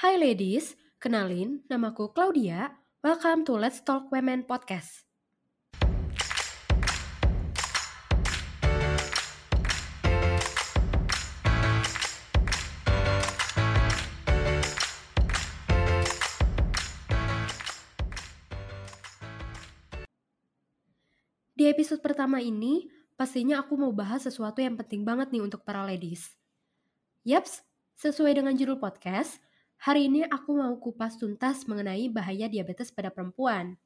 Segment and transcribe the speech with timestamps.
[0.00, 2.72] Hai ladies, kenalin namaku Claudia.
[3.04, 5.04] Welcome to Let's Talk Women Podcast.
[21.52, 22.88] Di episode pertama ini,
[23.20, 26.32] pastinya aku mau bahas sesuatu yang penting banget nih untuk para ladies.
[27.28, 27.60] Yaps,
[28.00, 29.36] sesuai dengan judul podcast,
[29.80, 33.80] hari ini aku mau kupas tuntas mengenai bahaya diabetes pada perempuan.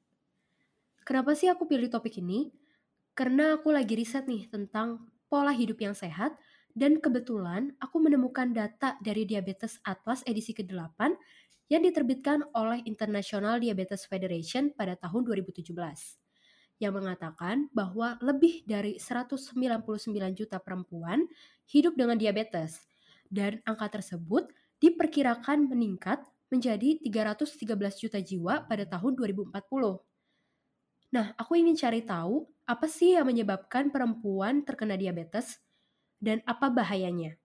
[1.06, 2.51] Kenapa sih aku pilih topik ini?
[3.14, 6.34] Karena aku lagi riset nih tentang pola hidup yang sehat
[6.74, 11.15] dan kebetulan aku menemukan data dari Diabetes Atlas edisi ke-8
[11.70, 15.70] yang diterbitkan oleh International Diabetes Federation pada tahun 2017
[16.82, 19.54] yang mengatakan bahwa lebih dari 199
[20.34, 21.30] juta perempuan
[21.70, 22.82] hidup dengan diabetes
[23.30, 24.51] dan angka tersebut
[24.84, 26.20] diperkirakan meningkat
[26.52, 27.65] menjadi 313
[28.05, 29.48] juta jiwa pada tahun 2040.
[31.16, 35.57] Nah, aku ingin cari tahu apa sih yang menyebabkan perempuan terkena diabetes
[36.21, 37.41] dan apa bahayanya.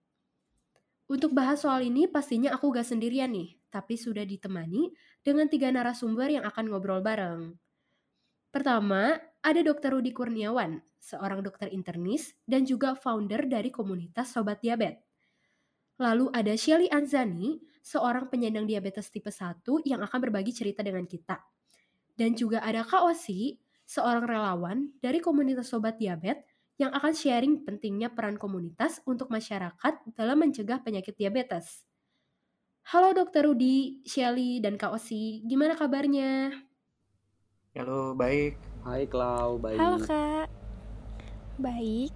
[1.08, 4.94] Untuk bahas soal ini pastinya aku gak sendirian nih, tapi sudah ditemani
[5.24, 7.56] dengan tiga narasumber yang akan ngobrol bareng.
[8.54, 9.98] Pertama, ada Dr.
[9.98, 15.09] Rudi Kurniawan, seorang dokter internis dan juga founder dari komunitas Sobat Diabetes.
[16.00, 21.36] Lalu ada Shelly Anzani, seorang penyandang diabetes tipe 1 yang akan berbagi cerita dengan kita.
[22.16, 26.48] Dan juga ada Kak Osi, seorang relawan dari komunitas Sobat Diabetes
[26.80, 31.84] yang akan sharing pentingnya peran komunitas untuk masyarakat dalam mencegah penyakit diabetes.
[32.88, 36.48] Halo Dokter Rudi, Shelly, dan Kak Osi, gimana kabarnya?
[37.76, 38.56] Halo, baik.
[38.88, 39.76] Hai Klau, baik.
[39.76, 40.48] Halo Kak.
[41.60, 42.08] Baik.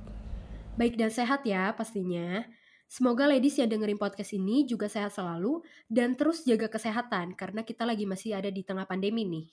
[0.81, 2.49] Baik dan sehat ya pastinya.
[2.95, 7.83] Semoga ladies yang dengerin podcast ini juga sehat selalu dan terus jaga kesehatan karena kita
[7.83, 9.51] lagi masih ada di tengah pandemi nih.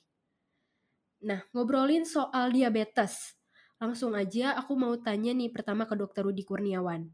[1.26, 3.34] Nah, ngobrolin soal diabetes.
[3.82, 7.10] Langsung aja aku mau tanya nih pertama ke dokter Rudi Kurniawan.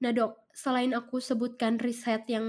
[0.00, 2.48] Nah dok, selain aku sebutkan riset yang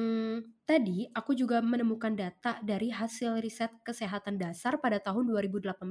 [0.64, 5.84] tadi, aku juga menemukan data dari hasil riset kesehatan dasar pada tahun 2018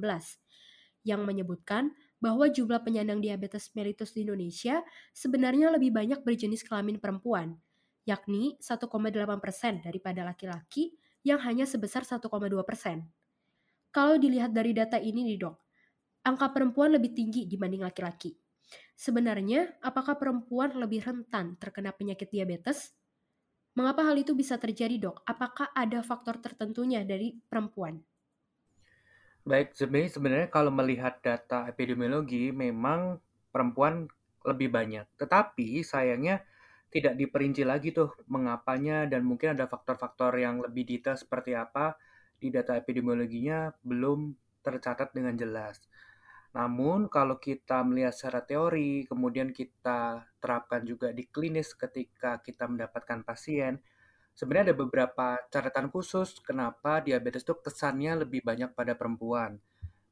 [1.04, 1.93] yang menyebutkan
[2.24, 4.80] bahwa jumlah penyandang diabetes mellitus di Indonesia
[5.12, 7.52] sebenarnya lebih banyak berjenis kelamin perempuan,
[8.08, 8.88] yakni 1,8%
[9.84, 12.24] daripada laki-laki yang hanya sebesar 1,2%.
[13.92, 15.56] Kalau dilihat dari data ini nih dok,
[16.24, 18.32] angka perempuan lebih tinggi dibanding laki-laki.
[18.96, 22.96] Sebenarnya, apakah perempuan lebih rentan terkena penyakit diabetes?
[23.76, 25.20] Mengapa hal itu bisa terjadi, dok?
[25.28, 28.00] Apakah ada faktor tertentunya dari perempuan?
[29.44, 33.21] Baik, sebenarnya kalau melihat data epidemiologi, memang
[33.53, 34.09] perempuan
[34.41, 35.05] lebih banyak.
[35.21, 36.41] Tetapi sayangnya
[36.88, 41.93] tidak diperinci lagi tuh mengapanya dan mungkin ada faktor-faktor yang lebih detail seperti apa
[42.41, 44.32] di data epidemiologinya belum
[44.65, 45.76] tercatat dengan jelas.
[46.56, 53.26] Namun kalau kita melihat secara teori, kemudian kita terapkan juga di klinis ketika kita mendapatkan
[53.26, 53.76] pasien,
[54.34, 59.58] sebenarnya ada beberapa catatan khusus kenapa diabetes itu kesannya lebih banyak pada perempuan.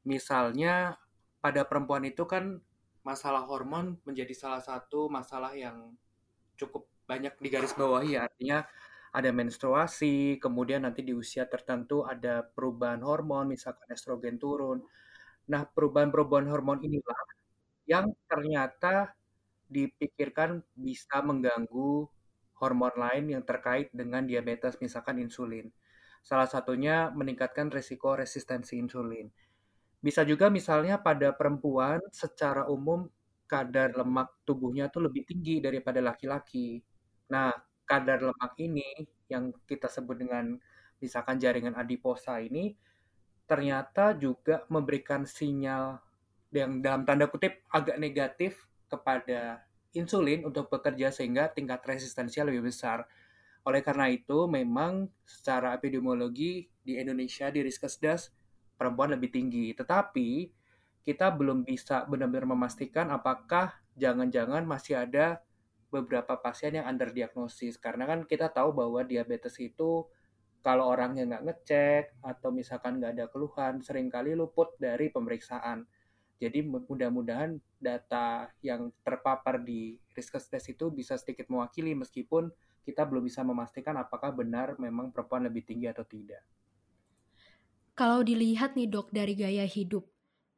[0.07, 0.95] Misalnya
[1.43, 2.59] pada perempuan itu kan
[3.03, 5.91] masalah hormon menjadi salah satu masalah yang
[6.55, 8.21] cukup banyak digarisbawahi ya.
[8.27, 8.63] Artinya
[9.13, 14.81] ada menstruasi, kemudian nanti di usia tertentu ada perubahan hormon, misalkan estrogen turun.
[15.51, 17.19] Nah, perubahan-perubahan hormon inilah
[17.85, 19.13] yang ternyata
[19.69, 22.07] dipikirkan bisa mengganggu
[22.63, 25.67] hormon lain yang terkait dengan diabetes, misalkan insulin.
[26.23, 29.27] Salah satunya meningkatkan risiko resistensi insulin.
[29.99, 33.11] Bisa juga misalnya pada perempuan secara umum
[33.43, 36.79] kadar lemak tubuhnya tuh lebih tinggi daripada laki-laki.
[37.27, 37.51] Nah,
[37.83, 40.55] kadar lemak ini yang kita sebut dengan
[41.03, 42.71] misalkan jaringan adiposa ini
[43.43, 45.99] ternyata juga memberikan sinyal
[46.55, 48.55] yang dalam tanda kutip agak negatif
[48.87, 49.59] kepada
[49.93, 53.05] insulin untuk bekerja sehingga tingkat resistensinya lebih besar.
[53.63, 58.33] Oleh karena itu, memang secara epidemiologi di Indonesia di Riskesdas
[58.75, 59.71] perempuan lebih tinggi.
[59.71, 60.51] Tetapi
[61.05, 65.39] kita belum bisa benar-benar memastikan apakah jangan-jangan masih ada
[65.93, 67.77] beberapa pasien yang underdiagnosis.
[67.77, 70.09] Karena kan kita tahu bahwa diabetes itu
[70.63, 75.85] kalau orangnya nggak ngecek atau misalkan nggak ada keluhan, sering kali luput dari pemeriksaan.
[76.43, 82.51] Jadi mudah-mudahan data yang terpapar di Riskesdes itu bisa sedikit mewakili meskipun
[82.83, 86.43] kita belum bisa memastikan apakah benar memang perempuan lebih tinggi atau tidak.
[87.95, 90.03] Kalau dilihat nih dok dari gaya hidup,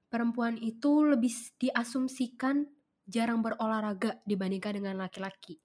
[0.10, 1.30] perempuan itu lebih
[1.62, 2.66] diasumsikan
[3.06, 5.62] jarang berolahraga dibandingkan dengan laki-laki.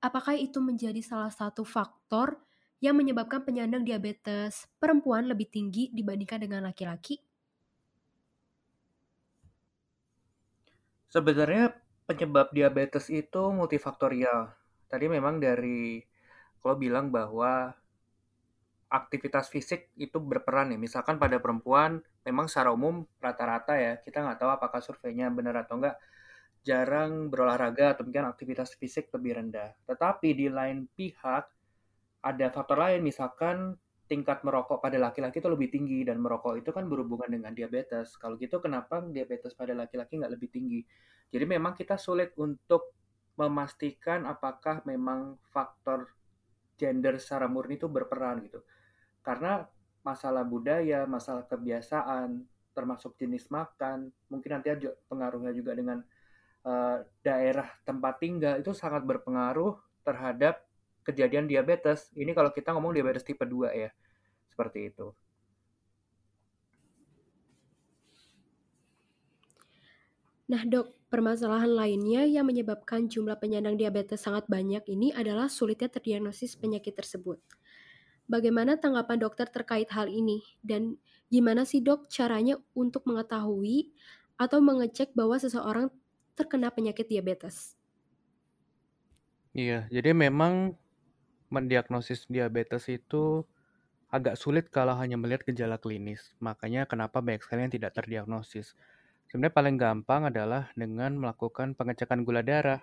[0.00, 2.40] Apakah itu menjadi salah satu faktor
[2.80, 7.20] yang menyebabkan penyandang diabetes perempuan lebih tinggi dibandingkan dengan laki-laki?
[11.10, 11.74] Sebenarnya
[12.06, 14.54] penyebab diabetes itu multifaktorial.
[14.86, 15.98] Tadi memang dari
[16.62, 17.74] kalau bilang bahwa
[18.90, 20.78] aktivitas fisik itu berperan ya.
[20.78, 25.78] Misalkan pada perempuan, memang secara umum rata-rata ya, kita nggak tahu apakah surveinya benar atau
[25.78, 25.96] enggak,
[26.66, 29.74] jarang berolahraga atau mungkin aktivitas fisik lebih rendah.
[29.86, 31.44] Tetapi di lain pihak,
[32.20, 33.78] ada faktor lain, misalkan
[34.10, 38.18] tingkat merokok pada laki-laki itu lebih tinggi, dan merokok itu kan berhubungan dengan diabetes.
[38.18, 40.82] Kalau gitu kenapa diabetes pada laki-laki nggak lebih tinggi?
[41.30, 42.90] Jadi memang kita sulit untuk
[43.38, 46.10] memastikan apakah memang faktor
[46.74, 48.60] gender secara murni itu berperan gitu
[49.20, 49.68] karena
[50.00, 52.40] masalah budaya, masalah kebiasaan,
[52.72, 56.00] termasuk jenis makan, mungkin nanti ada pengaruhnya juga dengan
[56.64, 60.64] uh, daerah tempat tinggal itu sangat berpengaruh terhadap
[61.10, 62.14] kejadian diabetes.
[62.14, 63.90] Ini kalau kita ngomong diabetes tipe 2 ya.
[64.46, 65.10] Seperti itu.
[70.50, 76.58] Nah, Dok, permasalahan lainnya yang menyebabkan jumlah penyandang diabetes sangat banyak ini adalah sulitnya terdiagnosis
[76.58, 77.38] penyakit tersebut.
[78.26, 80.42] Bagaimana tanggapan dokter terkait hal ini?
[80.58, 80.98] Dan
[81.30, 83.94] gimana sih dok caranya untuk mengetahui
[84.38, 85.86] atau mengecek bahwa seseorang
[86.34, 87.78] terkena penyakit diabetes?
[89.54, 90.78] Iya, jadi memang
[91.50, 93.44] mendiagnosis diabetes itu
[94.10, 96.34] agak sulit kalau hanya melihat gejala klinis.
[96.42, 98.74] Makanya kenapa banyak sekali yang tidak terdiagnosis.
[99.30, 102.82] Sebenarnya paling gampang adalah dengan melakukan pengecekan gula darah.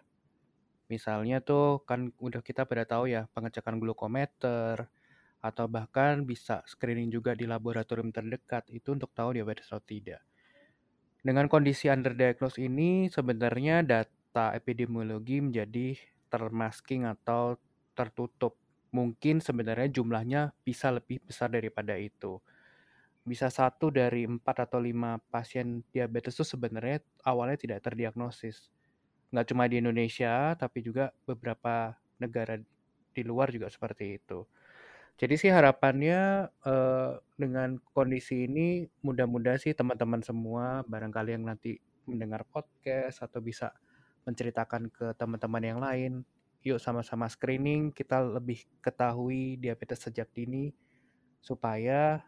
[0.87, 4.87] Misalnya tuh kan udah kita pada tahu ya pengecekan glukometer,
[5.41, 10.21] atau bahkan bisa screening juga di laboratorium terdekat itu untuk tahu diabetes atau tidak.
[11.21, 15.97] Dengan kondisi underdiagnosed ini sebenarnya data epidemiologi menjadi
[16.31, 17.59] termasking atau
[17.97, 18.53] tertutup.
[18.93, 22.37] Mungkin sebenarnya jumlahnya bisa lebih besar daripada itu.
[23.25, 28.69] Bisa satu dari empat atau lima pasien diabetes itu sebenarnya awalnya tidak terdiagnosis.
[29.33, 32.55] Nggak cuma di Indonesia, tapi juga beberapa negara
[33.11, 34.45] di luar juga seperti itu.
[35.17, 42.45] Jadi sih harapannya uh, dengan kondisi ini mudah-mudahan sih teman-teman semua barangkali yang nanti mendengar
[42.45, 43.73] podcast atau bisa
[44.29, 46.21] menceritakan ke teman-teman yang lain,
[46.65, 50.73] yuk sama-sama screening kita lebih ketahui diabetes sejak dini
[51.39, 52.21] supaya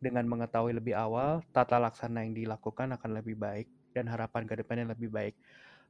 [0.00, 4.96] dengan mengetahui lebih awal tata laksana yang dilakukan akan lebih baik dan harapan ke depannya
[4.96, 5.36] lebih baik.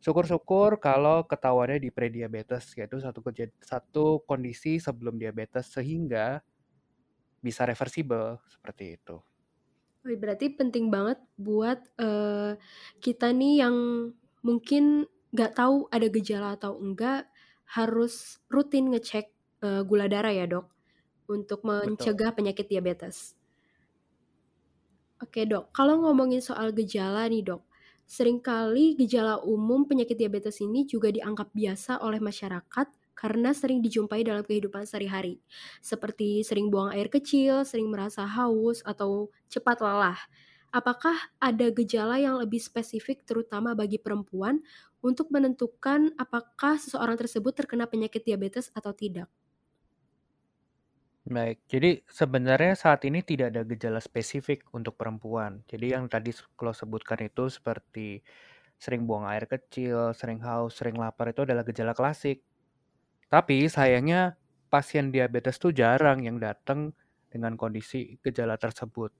[0.00, 3.20] Syukur-syukur kalau ketahuannya di prediabetes, yaitu satu
[3.60, 6.40] satu kondisi sebelum diabetes sehingga
[7.44, 9.20] bisa reversible seperti itu.
[10.00, 12.56] Berarti penting banget buat uh,
[13.04, 13.76] kita nih yang
[14.40, 15.04] mungkin
[15.36, 17.28] nggak tahu ada gejala atau enggak
[17.76, 19.30] harus rutin ngecek
[19.62, 20.66] uh, gula darah ya dok
[21.30, 22.38] untuk mencegah Betul.
[22.42, 23.38] penyakit diabetes.
[25.20, 27.62] Oke dok, kalau ngomongin soal gejala nih dok,
[28.10, 34.42] Seringkali gejala umum penyakit diabetes ini juga dianggap biasa oleh masyarakat karena sering dijumpai dalam
[34.42, 35.38] kehidupan sehari-hari,
[35.78, 40.18] seperti sering buang air kecil, sering merasa haus, atau cepat lelah.
[40.78, 44.62] Apakah ada gejala yang lebih spesifik terutama bagi perempuan
[45.02, 49.26] untuk menentukan apakah seseorang tersebut terkena penyakit diabetes atau tidak?
[51.28, 55.60] Baik, jadi sebenarnya saat ini tidak ada gejala spesifik untuk perempuan.
[55.68, 58.24] Jadi yang tadi kalau sebutkan itu seperti
[58.80, 62.40] sering buang air kecil, sering haus, sering lapar itu adalah gejala klasik.
[63.30, 64.36] Tapi sayangnya
[64.72, 66.94] pasien diabetes itu jarang yang datang
[67.32, 69.12] dengan kondisi gejala tersebut.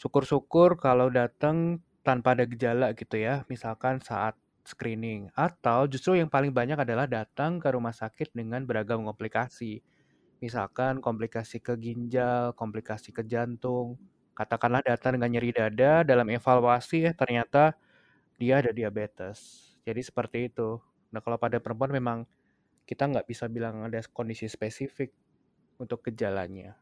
[0.00, 5.28] Syukur-syukur kalau datang tanpa ada gejala gitu ya, misalkan saat screening.
[5.36, 9.84] Atau justru yang paling banyak adalah datang ke rumah sakit dengan beragam komplikasi
[10.40, 14.00] Misalkan komplikasi ke ginjal, komplikasi ke jantung,
[14.32, 17.76] katakanlah datang dengan nyeri dada, dalam evaluasi ya ternyata
[18.40, 19.72] dia ada diabetes.
[19.84, 20.80] Jadi seperti itu.
[21.12, 22.18] Nah kalau pada perempuan memang
[22.88, 25.12] kita nggak bisa bilang ada kondisi spesifik
[25.80, 26.76] untuk gejalanya.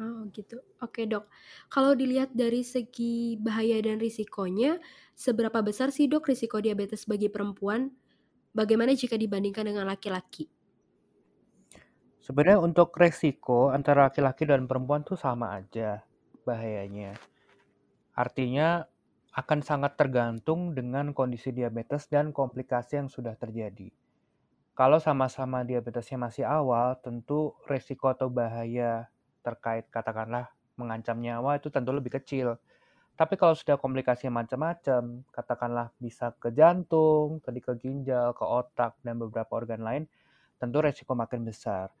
[0.00, 0.56] Oh gitu.
[0.80, 1.28] Oke dok.
[1.68, 4.80] Kalau dilihat dari segi bahaya dan risikonya,
[5.12, 7.92] seberapa besar sih dok risiko diabetes bagi perempuan?
[8.56, 10.48] Bagaimana jika dibandingkan dengan laki-laki?
[12.22, 16.06] Sebenarnya untuk resiko antara laki-laki dan perempuan tuh sama aja
[16.48, 17.18] bahayanya.
[18.16, 18.88] Artinya
[19.32, 23.92] akan sangat tergantung dengan kondisi diabetes dan komplikasi yang sudah terjadi.
[24.72, 29.11] Kalau sama-sama diabetesnya masih awal, tentu resiko atau bahaya
[29.42, 32.56] terkait katakanlah mengancam nyawa itu tentu lebih kecil.
[33.12, 39.20] Tapi kalau sudah komplikasi macam-macam, katakanlah bisa ke jantung, tadi ke ginjal, ke otak, dan
[39.20, 40.08] beberapa organ lain,
[40.56, 41.92] tentu resiko makin besar.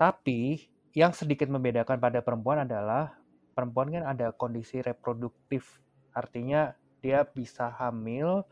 [0.00, 0.64] Tapi
[0.96, 3.12] yang sedikit membedakan pada perempuan adalah
[3.52, 5.84] perempuan kan ada kondisi reproduktif,
[6.16, 6.72] artinya
[7.04, 8.48] dia bisa hamil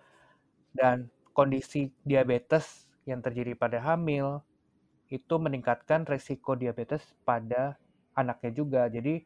[0.77, 4.45] dan kondisi diabetes yang terjadi pada hamil
[5.09, 7.77] itu meningkatkan resiko diabetes pada
[8.17, 8.83] anaknya juga.
[8.89, 9.25] Jadi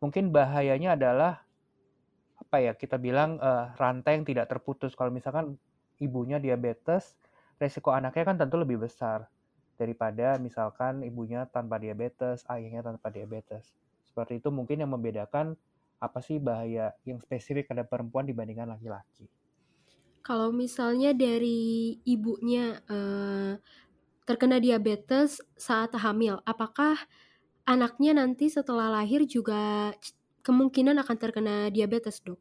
[0.00, 1.42] mungkin bahayanya adalah
[2.36, 4.92] apa ya kita bilang uh, rantai yang tidak terputus.
[4.92, 5.56] Kalau misalkan
[5.98, 7.16] ibunya diabetes,
[7.56, 9.26] resiko anaknya kan tentu lebih besar
[9.76, 13.76] daripada misalkan ibunya tanpa diabetes, ayahnya tanpa diabetes.
[14.04, 15.56] Seperti itu mungkin yang membedakan
[15.96, 19.28] apa sih bahaya yang spesifik pada perempuan dibandingkan laki-laki.
[20.20, 23.54] Kalau misalnya dari ibunya uh,
[24.26, 26.98] terkena diabetes saat hamil, apakah
[27.66, 29.92] anaknya nanti setelah lahir juga
[30.46, 32.38] kemungkinan akan terkena diabetes, dok?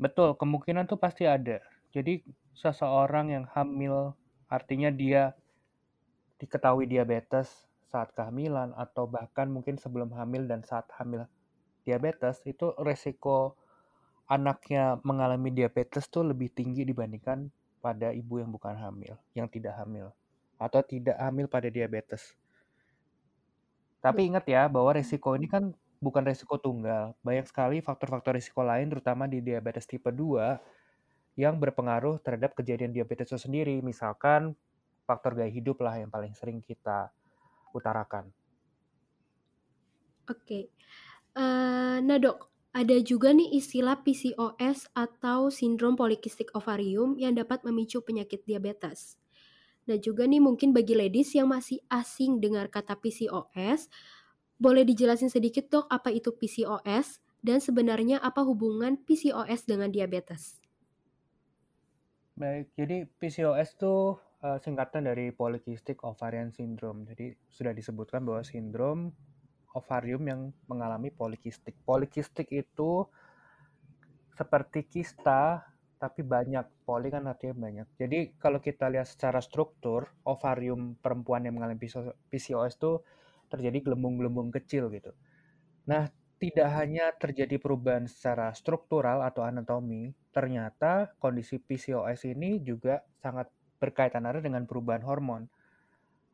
[0.00, 1.62] Betul, kemungkinan tuh pasti ada.
[1.92, 2.24] Jadi
[2.56, 4.16] seseorang yang hamil
[4.52, 5.32] Artinya dia
[6.36, 7.48] diketahui diabetes
[7.88, 11.24] saat kehamilan atau bahkan mungkin sebelum hamil dan saat hamil
[11.88, 13.56] diabetes itu resiko
[14.28, 17.48] anaknya mengalami diabetes tuh lebih tinggi dibandingkan
[17.80, 20.12] pada ibu yang bukan hamil, yang tidak hamil
[20.60, 22.36] atau tidak hamil pada diabetes.
[24.02, 25.70] Tapi ingat ya bahwa resiko ini kan
[26.02, 27.14] bukan resiko tunggal.
[27.22, 33.30] Banyak sekali faktor-faktor resiko lain terutama di diabetes tipe 2 yang berpengaruh terhadap kejadian diabetes
[33.30, 33.78] itu sendiri.
[33.78, 34.58] Misalkan
[35.06, 37.14] faktor gaya hidup lah yang paling sering kita
[37.70, 38.26] utarakan.
[40.26, 40.70] Oke,
[41.34, 48.00] uh, nah dok, ada juga nih istilah PCOS atau sindrom polikistik ovarium yang dapat memicu
[48.00, 49.21] penyakit diabetes.
[49.88, 53.90] Nah juga nih mungkin bagi ladies yang masih asing dengar kata PCOS,
[54.62, 60.62] boleh dijelasin sedikit dok apa itu PCOS dan sebenarnya apa hubungan PCOS dengan diabetes?
[62.38, 67.04] Baik, jadi PCOS itu uh, singkatan dari Polycystic Ovarian Syndrome.
[67.10, 69.10] Jadi sudah disebutkan bahwa sindrom
[69.72, 71.76] ovarium yang mengalami polikistik.
[71.84, 73.08] Polikistik itu
[74.36, 75.64] seperti kista
[76.02, 76.82] tapi banyak.
[76.82, 77.86] Poli kan artinya banyak.
[77.94, 81.78] Jadi kalau kita lihat secara struktur, ovarium perempuan yang mengalami
[82.26, 82.98] PCOS itu
[83.46, 85.14] terjadi gelembung-gelembung kecil gitu.
[85.86, 86.10] Nah,
[86.42, 93.46] tidak hanya terjadi perubahan secara struktural atau anatomi, ternyata kondisi PCOS ini juga sangat
[93.78, 95.46] berkaitan erat dengan perubahan hormon.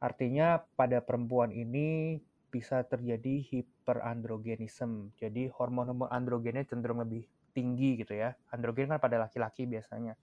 [0.01, 2.17] Artinya pada perempuan ini
[2.49, 5.13] bisa terjadi hiperandrogenisme.
[5.21, 8.31] Jadi hormon-hormon androgennya cenderung lebih tinggi gitu ya.
[8.55, 10.15] Androgen kan pada laki-laki biasanya.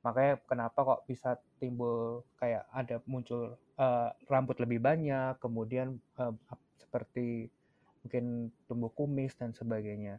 [0.00, 6.32] Makanya kenapa kok bisa timbul kayak ada muncul uh, rambut lebih banyak, kemudian uh,
[6.80, 7.52] seperti
[8.00, 10.16] mungkin tumbuh kumis dan sebagainya.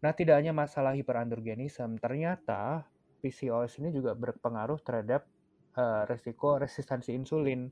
[0.00, 2.88] Nah, tidak hanya masalah hiperandrogenisme, ternyata
[3.20, 5.28] PCOS ini juga berpengaruh terhadap
[5.76, 7.68] uh, resiko resistensi insulin.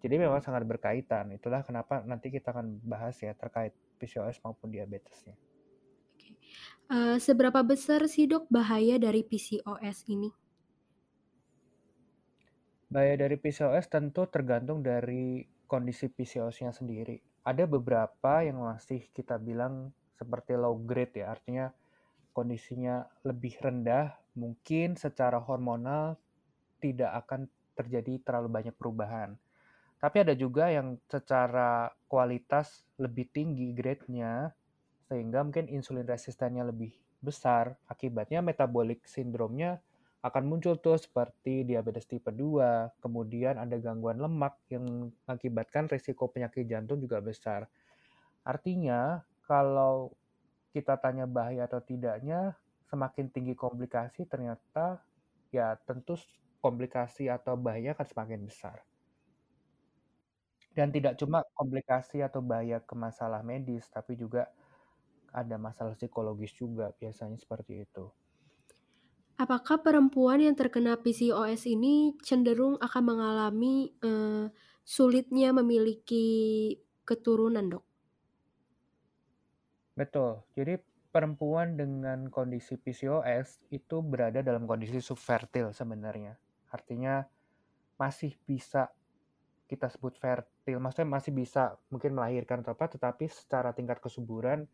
[0.00, 1.34] Jadi memang sangat berkaitan.
[1.34, 5.36] Itulah kenapa nanti kita akan bahas ya terkait PCOS maupun diabetesnya.
[6.86, 10.30] Uh, seberapa besar sih dok bahaya dari PCOS ini?
[12.86, 19.94] Bahaya dari PCOS tentu tergantung dari kondisi PCOS-nya sendiri ada beberapa yang masih kita bilang
[20.18, 21.70] seperti low grade ya, artinya
[22.34, 26.18] kondisinya lebih rendah, mungkin secara hormonal
[26.82, 27.46] tidak akan
[27.78, 29.38] terjadi terlalu banyak perubahan.
[30.02, 34.50] Tapi ada juga yang secara kualitas lebih tinggi grade-nya,
[35.08, 39.80] sehingga mungkin insulin resistennya lebih besar, akibatnya metabolic sindromnya
[40.26, 46.66] akan muncul tuh seperti diabetes tipe 2, kemudian ada gangguan lemak yang mengakibatkan risiko penyakit
[46.66, 47.70] jantung juga besar.
[48.42, 50.14] Artinya, kalau
[50.74, 52.54] kita tanya bahaya atau tidaknya,
[52.90, 55.02] semakin tinggi komplikasi ternyata
[55.50, 56.14] ya tentu
[56.62, 58.78] komplikasi atau bahaya akan semakin besar.
[60.76, 64.52] Dan tidak cuma komplikasi atau bahaya ke masalah medis, tapi juga
[65.32, 68.10] ada masalah psikologis juga biasanya seperti itu.
[69.36, 74.48] Apakah perempuan yang terkena PCOS ini cenderung akan mengalami uh,
[74.80, 76.72] sulitnya memiliki
[77.04, 77.84] keturunan, Dok?
[79.92, 80.40] Betul.
[80.56, 80.80] Jadi
[81.12, 86.36] perempuan dengan kondisi PCOS itu berada dalam kondisi subfertil sebenarnya.
[86.72, 87.24] Artinya
[87.96, 88.92] masih bisa
[89.66, 94.68] kita sebut fertil, maksudnya masih bisa mungkin melahirkan atau apa, tetapi secara tingkat kesuburan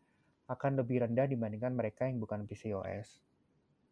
[0.47, 3.23] akan lebih rendah dibandingkan mereka yang bukan PCOS.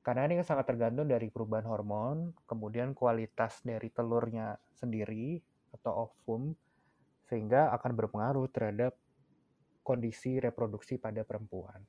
[0.01, 5.37] Karena ini sangat tergantung dari perubahan hormon, kemudian kualitas dari telurnya sendiri
[5.77, 6.57] atau ovum,
[7.29, 8.97] sehingga akan berpengaruh terhadap
[9.85, 11.85] kondisi reproduksi pada perempuan.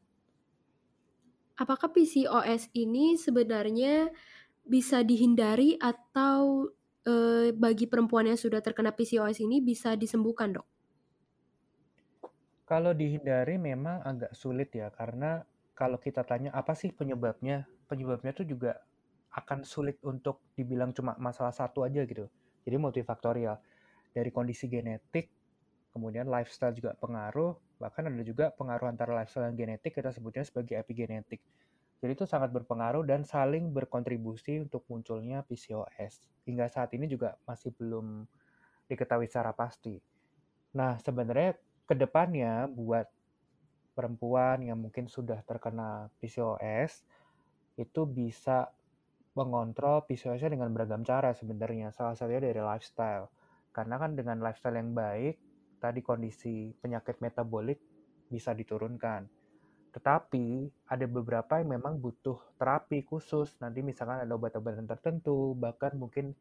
[1.57, 4.09] Apakah PCOS ini sebenarnya
[4.63, 6.69] bisa dihindari atau
[7.05, 7.15] e,
[7.53, 10.72] bagi perempuan yang sudah terkena PCOS ini bisa disembuhkan, dok?
[12.73, 15.45] Kalau dihindari memang agak sulit ya, karena
[15.77, 18.81] kalau kita tanya apa sih penyebabnya, penyebabnya tuh juga
[19.29, 22.33] akan sulit untuk dibilang cuma masalah satu aja gitu.
[22.65, 23.61] Jadi multifaktorial.
[24.17, 25.29] Dari kondisi genetik,
[25.93, 30.81] kemudian lifestyle juga pengaruh, bahkan ada juga pengaruh antara lifestyle dan genetik, kita sebutnya sebagai
[30.81, 31.45] epigenetik.
[32.01, 36.25] Jadi itu sangat berpengaruh dan saling berkontribusi untuk munculnya PCOS.
[36.49, 38.25] Hingga saat ini juga masih belum
[38.89, 40.01] diketahui secara pasti.
[40.73, 41.53] Nah, sebenarnya
[41.87, 43.07] ke depannya buat
[43.93, 47.05] perempuan yang mungkin sudah terkena PCOS,
[47.77, 48.69] itu bisa
[49.33, 51.93] mengontrol PCOS-nya dengan beragam cara sebenarnya.
[51.93, 53.33] Salah satunya dari lifestyle.
[53.73, 55.41] Karena kan dengan lifestyle yang baik,
[55.81, 57.81] tadi kondisi penyakit metabolik
[58.29, 59.25] bisa diturunkan.
[59.93, 60.47] Tetapi
[60.89, 63.57] ada beberapa yang memang butuh terapi khusus.
[63.61, 66.33] Nanti misalkan ada obat-obatan tertentu, bahkan mungkin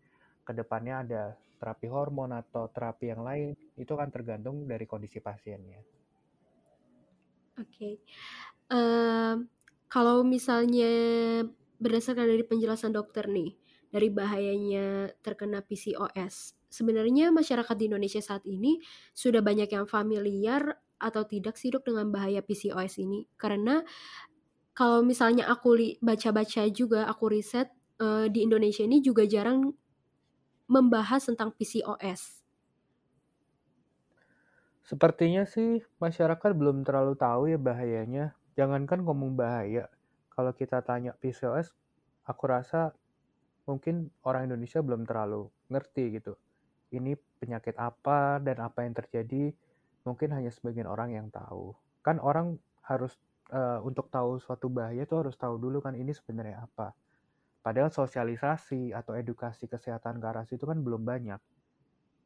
[0.43, 1.23] ke depannya ada
[1.61, 3.53] terapi hormon atau terapi yang lain.
[3.77, 5.77] Itu kan tergantung dari kondisi pasiennya.
[7.61, 7.69] Oke.
[7.69, 7.93] Okay.
[8.73, 9.45] Uh,
[9.85, 10.89] kalau misalnya
[11.77, 13.53] berdasarkan dari penjelasan dokter nih,
[13.93, 18.79] dari bahayanya terkena PCOS, sebenarnya masyarakat di Indonesia saat ini
[19.11, 23.27] sudah banyak yang familiar atau tidak sih dok dengan bahaya PCOS ini?
[23.35, 23.83] Karena
[24.71, 27.67] kalau misalnya aku baca-baca juga, aku riset
[27.99, 29.75] uh, di Indonesia ini juga jarang
[30.71, 32.39] membahas tentang PCOS.
[34.87, 38.31] Sepertinya sih masyarakat belum terlalu tahu ya bahayanya.
[38.55, 39.91] Jangankan ngomong bahaya,
[40.31, 41.75] kalau kita tanya PCOS,
[42.23, 42.95] aku rasa
[43.67, 46.39] mungkin orang Indonesia belum terlalu ngerti gitu.
[46.91, 49.51] Ini penyakit apa dan apa yang terjadi,
[50.07, 51.75] mungkin hanya sebagian orang yang tahu.
[52.03, 53.15] Kan orang harus
[53.51, 56.91] uh, untuk tahu suatu bahaya itu harus tahu dulu kan ini sebenarnya apa.
[57.61, 61.37] Padahal sosialisasi atau edukasi kesehatan ke arah situ kan belum banyak.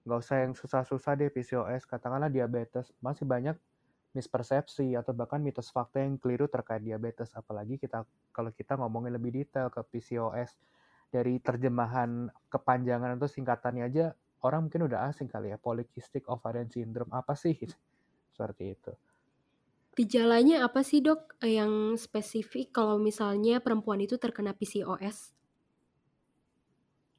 [0.07, 2.95] Nggak usah yang susah-susah deh PCOS, katakanlah diabetes.
[3.03, 3.59] Masih banyak
[4.15, 9.43] mispersepsi atau bahkan mitos fakta yang keliru terkait diabetes apalagi kita kalau kita ngomongin lebih
[9.43, 10.55] detail ke PCOS
[11.11, 14.15] dari terjemahan kepanjangan atau singkatannya aja
[14.47, 17.59] orang mungkin udah asing kali ya polycystic ovarian syndrome apa sih
[18.33, 18.91] seperti itu
[19.95, 25.35] gejalanya apa sih dok yang spesifik kalau misalnya perempuan itu terkena PCOS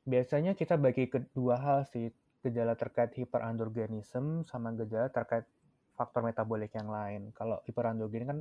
[0.06, 2.12] biasanya kita bagi kedua hal sih
[2.46, 5.50] gejala terkait hiperandrogenism sama gejala terkait
[5.98, 7.34] faktor metabolik yang lain.
[7.34, 8.38] Kalau hiperandrogen kan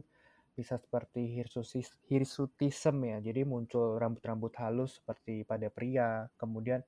[0.54, 1.44] bisa seperti
[2.08, 6.80] hirsutism ya, jadi muncul rambut-rambut halus seperti pada pria, kemudian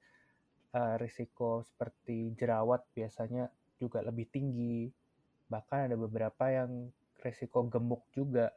[0.72, 4.88] uh, risiko seperti jerawat biasanya juga lebih tinggi,
[5.52, 8.54] bahkan ada beberapa yang risiko gemuk juga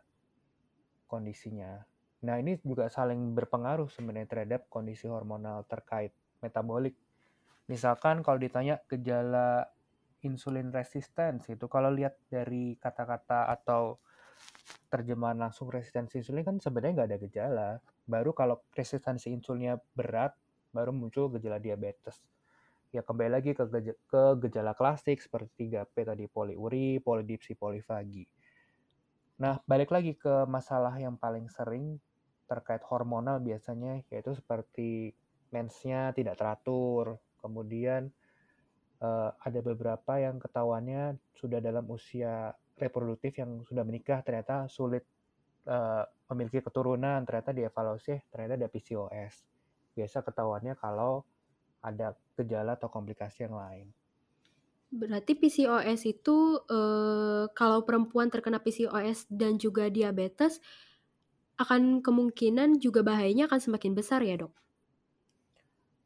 [1.10, 1.82] kondisinya.
[2.22, 6.12] Nah ini juga saling berpengaruh sebenarnya terhadap kondisi hormonal terkait
[6.44, 6.94] metabolik.
[7.66, 9.64] Misalkan kalau ditanya gejala
[10.20, 13.96] insulin resistance itu kalau lihat dari kata-kata atau
[14.90, 17.70] terjemahan langsung resistensi insulin kan sebenarnya nggak ada gejala.
[18.04, 20.34] Baru kalau resistensi insulinnya berat,
[20.74, 22.20] baru muncul gejala diabetes.
[22.90, 28.26] Ya kembali lagi ke, gejala, ke gejala klasik seperti 3P tadi poliuri, polidipsi, polifagi.
[29.40, 31.96] Nah, balik lagi ke masalah yang paling sering
[32.44, 35.16] terkait hormonal biasanya yaitu seperti
[35.48, 38.12] mensnya tidak teratur, kemudian
[39.00, 45.08] uh, ada beberapa yang ketahuannya sudah dalam usia reproduktif yang sudah menikah ternyata sulit
[45.68, 49.34] uh, memiliki keturunan ternyata dievaluasi ternyata ada PCOS
[49.96, 51.24] biasa ketahuannya kalau
[51.80, 53.88] ada gejala atau komplikasi yang lain.
[54.90, 60.58] Berarti PCOS itu uh, kalau perempuan terkena PCOS dan juga diabetes
[61.62, 64.52] akan kemungkinan juga bahayanya akan semakin besar ya dok?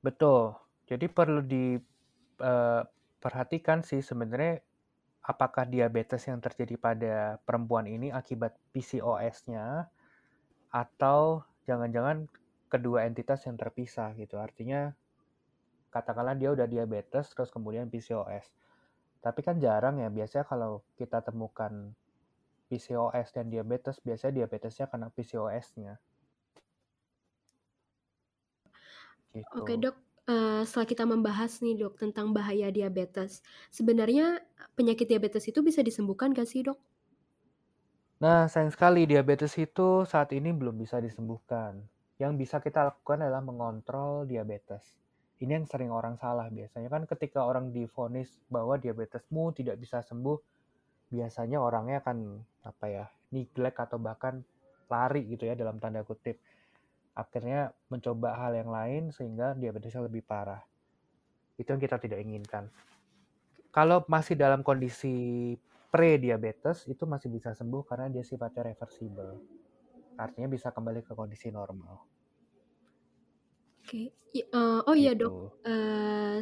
[0.04, 0.52] Betul.
[0.84, 1.80] Jadi perlu di
[2.44, 2.82] uh,
[3.24, 4.60] perhatikan sih sebenarnya
[5.24, 9.88] apakah diabetes yang terjadi pada perempuan ini akibat PCOS-nya
[10.68, 12.28] atau jangan-jangan
[12.68, 14.36] kedua entitas yang terpisah gitu.
[14.36, 14.92] Artinya
[15.88, 18.52] katakanlah dia udah diabetes terus kemudian PCOS.
[19.24, 21.96] Tapi kan jarang ya, biasanya kalau kita temukan
[22.68, 25.96] PCOS dan diabetes, biasanya diabetesnya karena PCOS-nya.
[29.32, 29.56] Gitu.
[29.56, 34.40] Oke dok, Uh, setelah kita membahas nih dok tentang bahaya diabetes, sebenarnya
[34.72, 36.80] penyakit diabetes itu bisa disembuhkan gak sih dok?
[38.24, 41.76] Nah sayang sekali diabetes itu saat ini belum bisa disembuhkan.
[42.16, 44.96] Yang bisa kita lakukan adalah mengontrol diabetes.
[45.44, 50.40] Ini yang sering orang salah biasanya kan ketika orang difonis bahwa diabetesmu tidak bisa sembuh,
[51.12, 54.40] biasanya orangnya akan apa ya neglect atau bahkan
[54.88, 56.40] lari gitu ya dalam tanda kutip
[57.12, 60.64] akhirnya mencoba hal yang lain sehingga diabetesnya lebih parah.
[61.60, 62.66] Itu yang kita tidak inginkan.
[63.70, 65.54] Kalau masih dalam kondisi
[65.92, 69.38] pre-diabetes itu masih bisa sembuh karena dia sifatnya reversible.
[70.18, 72.13] Artinya bisa kembali ke kondisi normal.
[73.84, 74.08] Oke.
[74.32, 74.48] Okay.
[74.50, 75.28] Uh, oh iya gitu.
[75.28, 76.40] dok, uh,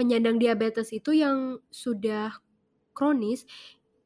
[0.00, 2.32] penyandang diabetes itu yang sudah
[2.96, 3.44] kronis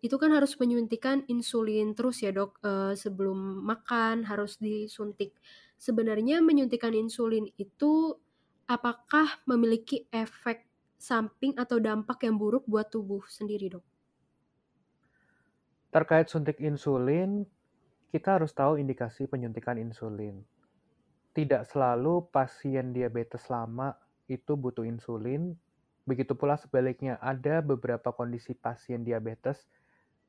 [0.04, 5.38] itu kan harus menyuntikkan insulin terus ya dok uh, sebelum makan harus disuntik.
[5.78, 8.18] Sebenarnya menyuntikkan insulin itu
[8.68, 10.66] apakah memiliki efek
[10.98, 13.84] samping atau dampak yang buruk buat tubuh sendiri dok?
[15.94, 17.46] Terkait suntik insulin,
[18.10, 20.42] kita harus tahu indikasi penyuntikan insulin.
[21.35, 23.90] Tidak selalu pasien diabetes lama
[24.31, 25.59] itu butuh insulin,
[26.07, 29.66] begitu pula sebaliknya ada beberapa kondisi pasien diabetes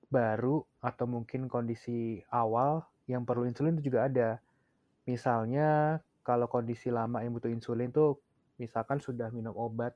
[0.09, 4.29] baru atau mungkin kondisi awal yang perlu insulin itu juga ada.
[5.05, 8.17] Misalnya kalau kondisi lama yang butuh insulin tuh
[8.57, 9.93] misalkan sudah minum obat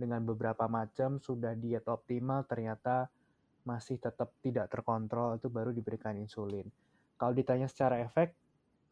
[0.00, 3.12] dengan beberapa macam, sudah diet optimal ternyata
[3.68, 6.64] masih tetap tidak terkontrol itu baru diberikan insulin.
[7.20, 8.32] Kalau ditanya secara efek,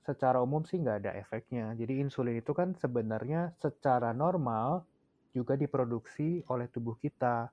[0.05, 1.73] secara umum sih nggak ada efeknya.
[1.75, 4.85] Jadi insulin itu kan sebenarnya secara normal
[5.33, 7.49] juga diproduksi oleh tubuh kita.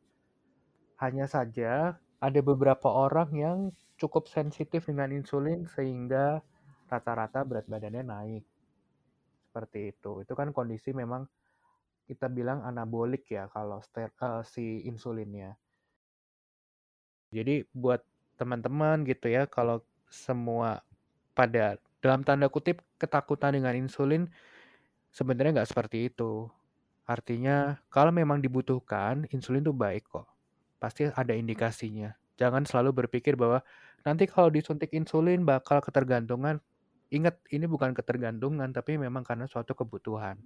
[0.99, 3.57] Hanya saja ada beberapa orang yang
[3.97, 6.43] cukup sensitif dengan insulin sehingga
[6.91, 8.43] rata-rata berat badannya naik.
[9.49, 10.21] Seperti itu.
[10.21, 11.25] Itu kan kondisi memang
[12.05, 15.55] kita bilang anabolik ya kalau ster, uh, si insulinnya.
[17.31, 18.03] Jadi buat
[18.35, 19.79] teman-teman gitu ya kalau
[20.11, 20.83] semua
[21.31, 24.27] pada dalam tanda kutip ketakutan dengan insulin
[25.13, 26.49] sebenarnya nggak seperti itu.
[27.05, 30.27] Artinya kalau memang dibutuhkan insulin itu baik kok
[30.81, 32.09] pasti ada indikasinya.
[32.41, 33.61] Jangan selalu berpikir bahwa
[34.01, 36.57] nanti kalau disuntik insulin bakal ketergantungan.
[37.11, 40.39] Ingat, ini bukan ketergantungan, tapi memang karena suatu kebutuhan.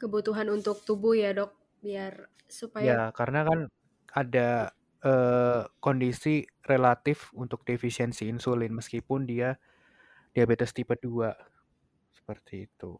[0.00, 1.52] Kebutuhan untuk tubuh ya dok,
[1.84, 2.88] biar supaya...
[2.88, 3.58] Ya, karena kan
[4.16, 4.72] ada
[5.04, 9.56] eh, kondisi relatif untuk defisiensi insulin, meskipun dia
[10.36, 11.34] diabetes tipe 2.
[12.14, 12.98] Seperti itu.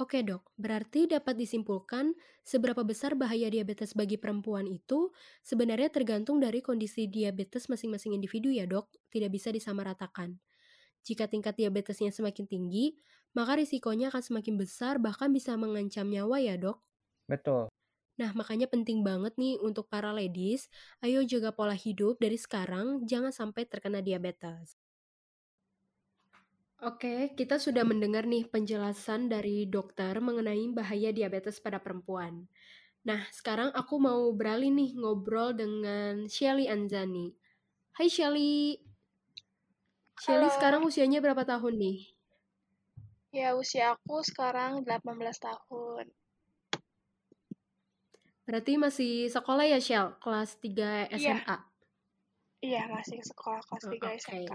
[0.00, 5.12] Oke dok, berarti dapat disimpulkan seberapa besar bahaya diabetes bagi perempuan itu
[5.44, 10.40] sebenarnya tergantung dari kondisi diabetes masing-masing individu ya dok, tidak bisa disamaratakan.
[11.06, 12.86] Jika tingkat diabetesnya semakin tinggi,
[13.36, 16.78] maka risikonya akan semakin besar bahkan bisa mengancam nyawa ya dok.
[17.28, 17.71] Betul.
[18.22, 20.70] Nah, makanya penting banget nih untuk para ladies,
[21.02, 24.78] ayo jaga pola hidup dari sekarang, jangan sampai terkena diabetes.
[26.86, 32.46] Oke, kita sudah mendengar nih penjelasan dari dokter mengenai bahaya diabetes pada perempuan.
[33.02, 37.34] Nah, sekarang aku mau beralih nih ngobrol dengan Shelly Anzani.
[37.98, 38.78] Hai Shelly.
[40.22, 40.54] Shelly Halo.
[40.54, 41.98] sekarang usianya berapa tahun nih?
[43.34, 46.06] Ya, usia aku sekarang 18 tahun.
[48.42, 50.18] Berarti masih sekolah ya, Shell?
[50.18, 51.56] Kelas 3 SMA?
[52.62, 54.14] Iya, iya masih sekolah kelas 3 okay.
[54.18, 54.52] SMK.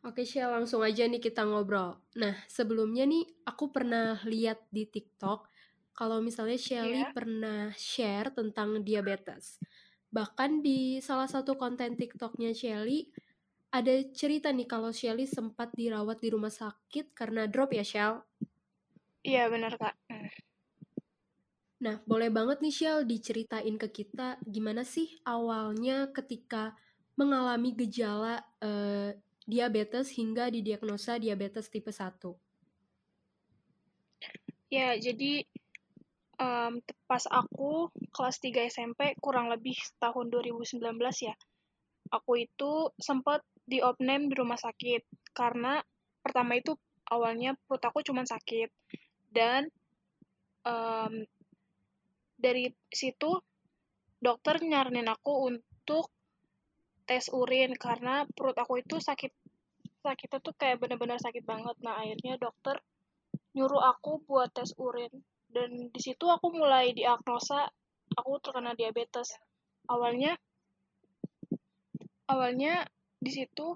[0.00, 2.00] Oke, Shell, langsung aja nih kita ngobrol.
[2.16, 5.48] Nah, sebelumnya nih aku pernah lihat di TikTok
[5.92, 7.12] kalau misalnya Shelly yeah.
[7.12, 9.60] pernah share tentang diabetes.
[10.08, 13.12] Bahkan di salah satu konten TikToknya Shelly
[13.68, 18.24] ada cerita nih kalau Shelly sempat dirawat di rumah sakit karena drop ya, Shell?
[19.20, 19.94] Iya, benar, Kak.
[21.80, 26.76] Nah, boleh banget nih Shell diceritain ke kita gimana sih awalnya ketika
[27.16, 29.16] mengalami gejala uh,
[29.48, 32.20] diabetes hingga didiagnosa diabetes tipe 1?
[34.68, 35.48] Ya, jadi
[36.36, 40.84] um, pas aku kelas 3 SMP kurang lebih tahun 2019
[41.24, 41.34] ya.
[42.12, 45.80] Aku itu sempat diopname di rumah sakit karena
[46.20, 46.76] pertama itu
[47.08, 48.68] awalnya perut aku cuma sakit
[49.32, 49.70] dan
[50.66, 51.24] um,
[52.40, 53.36] dari situ
[54.20, 56.08] dokter nyaranin aku untuk
[57.04, 59.32] tes urin karena perut aku itu sakit
[60.00, 61.76] sakitnya tuh kayak bener-bener sakit banget.
[61.84, 62.80] Nah akhirnya dokter
[63.52, 65.12] nyuruh aku buat tes urin.
[65.50, 67.68] Dan di situ aku mulai diagnosa
[68.14, 69.36] aku terkena diabetes.
[69.90, 70.38] Awalnya
[72.30, 72.86] awalnya
[73.18, 73.74] di situ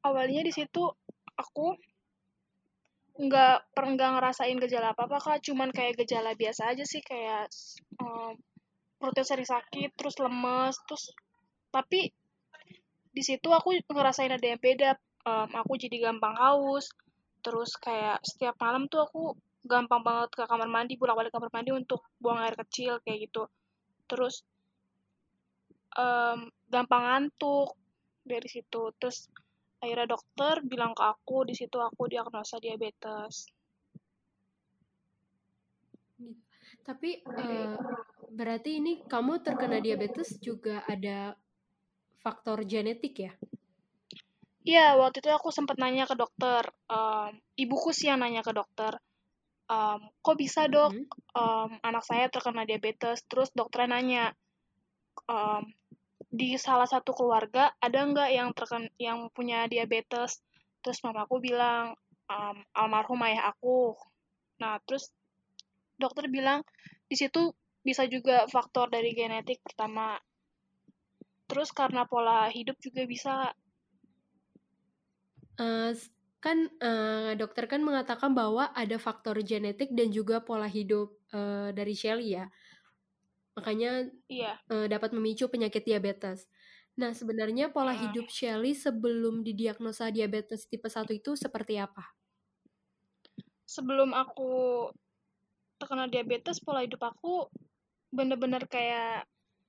[0.00, 0.82] awalnya di situ
[1.36, 1.76] aku
[3.18, 5.38] nggak pernah ngerasain gejala apa apa kak.
[5.42, 7.50] Cuman kayak gejala biasa aja sih kayak
[7.98, 8.38] um,
[8.98, 11.14] perutnya sering sakit terus lemes terus
[11.70, 12.10] tapi
[13.14, 14.94] di situ aku ngerasain ada yang beda.
[15.26, 16.94] Um, aku jadi gampang haus
[17.42, 19.34] terus kayak setiap malam tuh aku
[19.66, 23.50] gampang banget ke kamar mandi bolak balik kamar mandi untuk buang air kecil kayak gitu.
[24.06, 24.46] Terus
[25.98, 27.74] um, gampang ngantuk
[28.22, 28.94] dari situ.
[28.96, 29.26] Terus
[29.78, 33.46] akhirnya dokter bilang ke aku di situ aku diagnosa diabetes.
[36.82, 37.76] Tapi uh,
[38.32, 41.36] berarti ini kamu terkena diabetes juga ada
[42.18, 43.32] faktor genetik ya?
[44.68, 46.60] Iya, waktu itu aku sempat nanya ke dokter.
[46.92, 49.00] Um, ibuku sih yang nanya ke dokter.
[49.68, 50.92] Um, kok bisa dok
[51.36, 53.24] um, anak saya terkena diabetes?
[53.28, 54.24] Terus dokternya nanya,
[55.24, 55.64] um,
[56.28, 60.44] di salah satu keluarga ada nggak yang terken yang punya diabetes?
[60.84, 61.96] Terus mamaku bilang,
[62.28, 63.96] um, almarhum ayah aku.
[64.60, 65.10] Nah, terus
[65.98, 66.62] dokter bilang
[67.08, 67.50] di situ
[67.82, 70.20] bisa juga faktor dari genetik pertama.
[71.48, 73.34] Terus karena pola hidup juga bisa
[75.58, 75.90] Uh,
[76.38, 81.98] kan uh, dokter kan mengatakan bahwa ada faktor genetik dan juga pola hidup uh, dari
[81.98, 82.46] Shelly ya.
[83.58, 84.54] Makanya iya.
[84.70, 86.46] uh, dapat memicu penyakit diabetes.
[86.94, 87.98] Nah, sebenarnya pola uh.
[87.98, 92.06] hidup Shelly sebelum didiagnosa diabetes tipe 1 itu seperti apa?
[93.66, 94.86] Sebelum aku
[95.82, 97.50] terkena diabetes, pola hidup aku
[98.14, 99.26] bener-bener kayak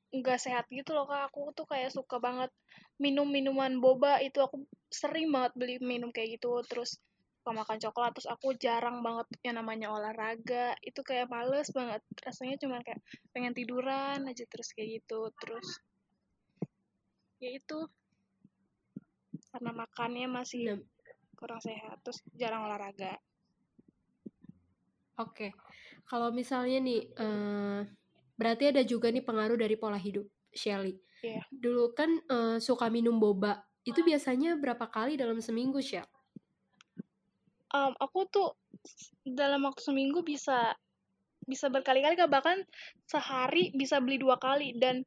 [0.10, 2.50] nggak sehat gitu loh kak aku tuh kayak suka banget
[2.98, 6.98] minum minuman boba itu aku sering banget beli minum kayak gitu terus
[7.50, 12.62] suka makan coklat terus aku jarang banget yang namanya olahraga itu kayak males banget rasanya
[12.62, 13.02] cuma kayak
[13.34, 15.82] pengen tiduran aja terus kayak gitu terus
[17.42, 17.90] ya itu
[19.50, 20.82] karena makannya masih nah.
[21.34, 23.18] kurang sehat terus jarang olahraga
[25.18, 25.50] oke okay.
[26.06, 27.82] kalau misalnya nih uh
[28.40, 30.24] Berarti ada juga nih pengaruh dari pola hidup
[30.56, 30.96] Shelly.
[31.20, 31.44] Yeah.
[31.52, 33.68] Dulu kan uh, suka minum boba.
[33.84, 36.08] Itu biasanya berapa kali dalam seminggu, Shell?
[37.70, 38.58] Um, aku tuh
[39.22, 40.74] dalam waktu seminggu bisa
[41.46, 42.62] bisa berkali-kali bahkan
[43.06, 44.74] sehari bisa beli dua kali.
[44.78, 45.06] Dan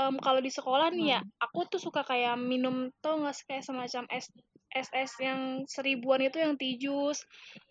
[0.00, 1.30] um, kalau di sekolah nih ya hmm.
[1.44, 4.28] aku tuh suka kayak minum tuh nggak kayak semacam es
[4.74, 7.22] es es yang seribuan itu yang tijus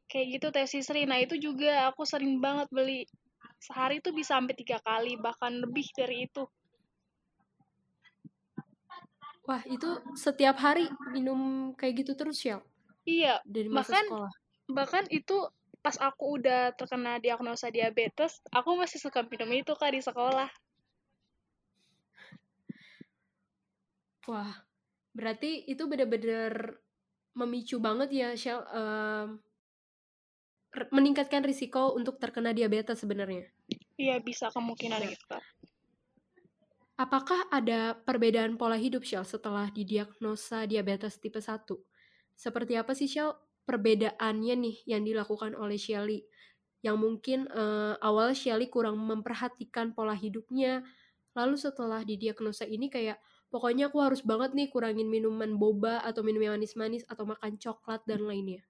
[0.07, 1.03] kayak gitu teh sisri.
[1.03, 3.03] Nah itu juga aku sering banget beli.
[3.59, 6.43] Sehari itu bisa sampai tiga kali bahkan lebih dari itu.
[9.43, 12.63] Wah itu setiap hari minum kayak gitu terus ya
[13.03, 15.37] iya dari masa bahkan sekolah bahkan itu
[15.83, 20.47] pas aku udah terkena diagnosa diabetes aku masih suka minum itu kak di sekolah
[24.31, 24.53] wah
[25.11, 26.79] berarti itu bener-bener
[27.33, 29.41] memicu banget ya Shell um,
[30.89, 33.45] meningkatkan risiko untuk terkena diabetes sebenarnya.
[33.93, 35.37] Iya, bisa kemungkinan gitu.
[36.97, 41.61] Apakah ada perbedaan pola hidup Shell setelah didiagnosa diabetes tipe 1?
[42.35, 46.25] Seperti apa sih Shell perbedaannya nih yang dilakukan oleh Shelly?
[46.83, 50.83] Yang mungkin uh, awal Shelly kurang memperhatikan pola hidupnya,
[51.33, 53.17] lalu setelah didiagnosa ini kayak
[53.53, 58.01] pokoknya aku harus banget nih kurangin minuman boba atau minum yang manis-manis atau makan coklat
[58.03, 58.65] dan lainnya.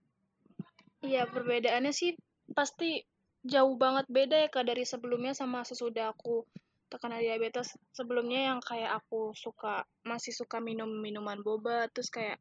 [1.04, 2.16] Iya, perbedaannya sih
[2.56, 3.04] pasti
[3.44, 6.48] jauh banget beda ya Kak dari sebelumnya sama sesudah aku
[6.88, 7.76] terkena diabetes.
[7.92, 12.40] Sebelumnya yang kayak aku suka masih suka minum minuman boba, terus kayak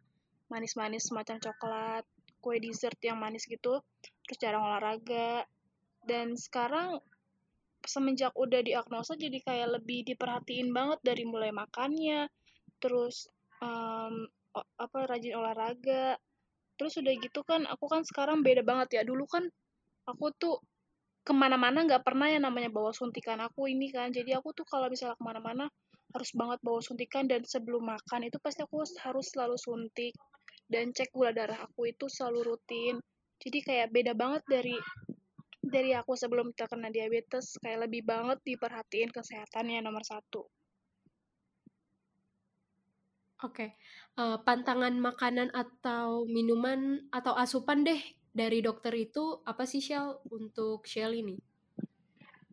[0.53, 2.05] manis-manis semacam coklat,
[2.45, 3.81] kue dessert yang manis gitu,
[4.29, 5.49] terus jarang olahraga.
[6.05, 7.01] Dan sekarang
[7.83, 12.29] semenjak udah diagnosa jadi kayak lebih diperhatiin banget dari mulai makannya,
[12.77, 13.33] terus
[13.65, 14.29] um,
[14.77, 16.21] apa rajin olahraga,
[16.77, 19.03] terus udah gitu kan aku kan sekarang beda banget ya.
[19.09, 19.49] Dulu kan
[20.05, 20.61] aku tuh
[21.23, 24.11] ke mana-mana nggak pernah yang namanya bawa suntikan aku ini kan.
[24.11, 25.65] Jadi aku tuh kalau misalnya ke mana-mana
[26.13, 30.13] harus banget bawa suntikan dan sebelum makan itu pasti aku harus selalu suntik
[30.73, 32.97] dan cek gula darah aku itu selalu rutin.
[33.37, 34.77] Jadi kayak beda banget dari
[35.61, 37.61] dari aku sebelum terkena diabetes.
[37.61, 40.49] Kayak lebih banget diperhatiin kesehatannya nomor satu.
[43.43, 43.75] Oke,
[44.23, 47.99] uh, pantangan makanan atau minuman atau asupan deh
[48.31, 51.35] dari dokter itu apa sih Shell untuk Shell ini?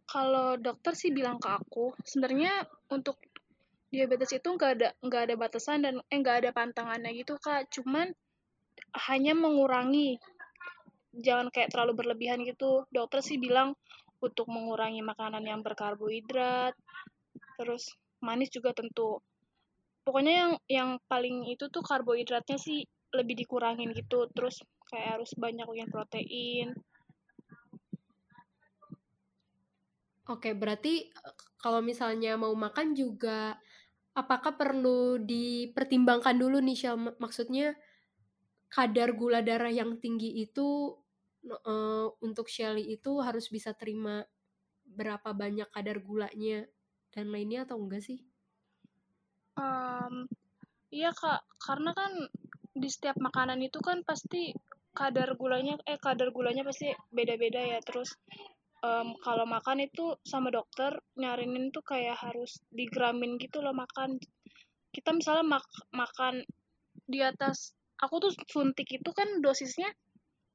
[0.09, 3.21] Kalau dokter sih bilang ke aku, sebenarnya untuk
[3.89, 8.13] diabetes itu nggak ada nggak ada batasan dan eh nggak ada pantangannya gitu kak, cuman
[9.09, 10.17] hanya mengurangi,
[11.13, 12.85] jangan kayak terlalu berlebihan gitu.
[12.93, 13.73] Dokter sih bilang
[14.21, 16.73] untuk mengurangi makanan yang berkarbohidrat,
[17.57, 17.89] terus
[18.21, 19.21] manis juga tentu.
[20.05, 24.29] Pokoknya yang yang paling itu tuh karbohidratnya sih lebih dikurangin gitu.
[24.33, 26.73] Terus kayak harus banyak yang protein.
[30.29, 31.09] Oke, berarti
[31.57, 33.57] kalau misalnya mau makan juga
[34.19, 36.97] apakah perlu dipertimbangkan dulu nih Shell?
[37.17, 37.73] Maksudnya
[38.69, 40.93] kadar gula darah yang tinggi itu
[41.47, 44.27] uh, untuk Shelly itu harus bisa terima
[44.83, 46.65] berapa banyak kadar gulanya
[47.13, 48.19] dan lainnya atau enggak sih?
[49.57, 50.29] Um,
[50.93, 52.11] iya kak, karena kan
[52.75, 54.53] di setiap makanan itu kan pasti
[54.93, 58.17] kadar gulanya eh kadar gulanya pasti beda-beda ya terus
[58.83, 64.19] um, kalau makan itu sama dokter nyarinin tuh kayak harus digramin gitu loh makan.
[64.89, 66.43] Kita misalnya mak makan
[67.05, 69.89] di atas aku tuh suntik itu kan dosisnya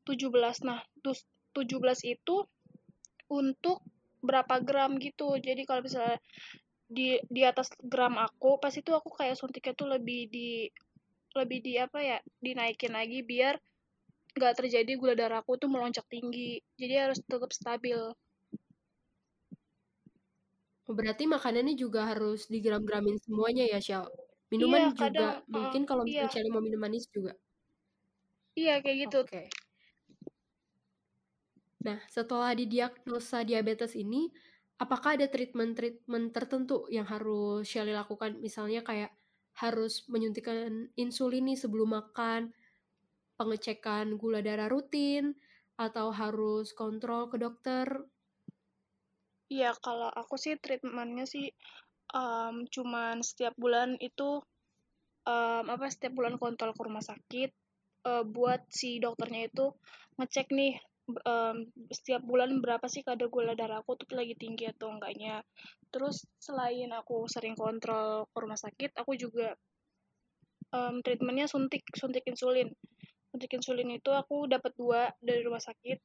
[0.09, 1.25] 17 nah dus
[1.57, 2.37] 17 itu
[3.31, 3.81] untuk
[4.25, 5.37] berapa gram gitu.
[5.39, 6.19] Jadi kalau misalnya
[6.85, 10.69] di di atas gram aku pas itu aku kayak suntiknya tuh lebih di
[11.35, 13.59] lebih di apa ya dinaikin lagi biar
[14.35, 17.99] nggak terjadi gula darahku tuh melonjak tinggi jadi harus tetap stabil
[20.93, 24.05] berarti makanannya juga harus digram-gramin semuanya ya, Shell?
[24.53, 26.53] Minuman iya, juga kadang, mungkin uh, kalau misalnya iya.
[26.53, 27.33] Mau minum manis juga.
[28.53, 29.17] Iya, kayak gitu.
[29.25, 29.43] Oke.
[31.89, 34.29] Nah, setelah didiagnosa diabetes ini,
[34.77, 38.37] apakah ada treatment-treatment tertentu yang harus Shelly lakukan?
[38.39, 39.11] Misalnya kayak
[39.57, 42.53] harus menyuntikkan insulin nih sebelum makan,
[43.35, 45.35] pengecekan gula darah rutin,
[45.75, 47.87] atau harus kontrol ke dokter
[49.51, 51.53] Iya, kalau aku sih treatmentnya sih
[52.17, 54.41] um, cuman setiap bulan itu
[55.29, 57.51] um, apa setiap bulan kontrol ke rumah sakit
[58.09, 59.69] uh, buat si dokternya itu
[60.17, 60.75] ngecek nih
[61.29, 65.45] um, setiap bulan berapa sih kadar gula darah aku tuh lagi tinggi atau enggaknya.
[65.93, 69.53] Terus selain aku sering kontrol ke rumah sakit, aku juga
[70.73, 72.73] um, treatmentnya suntik suntik insulin.
[73.35, 75.99] Suntik insulin itu aku dapat dua dari rumah sakit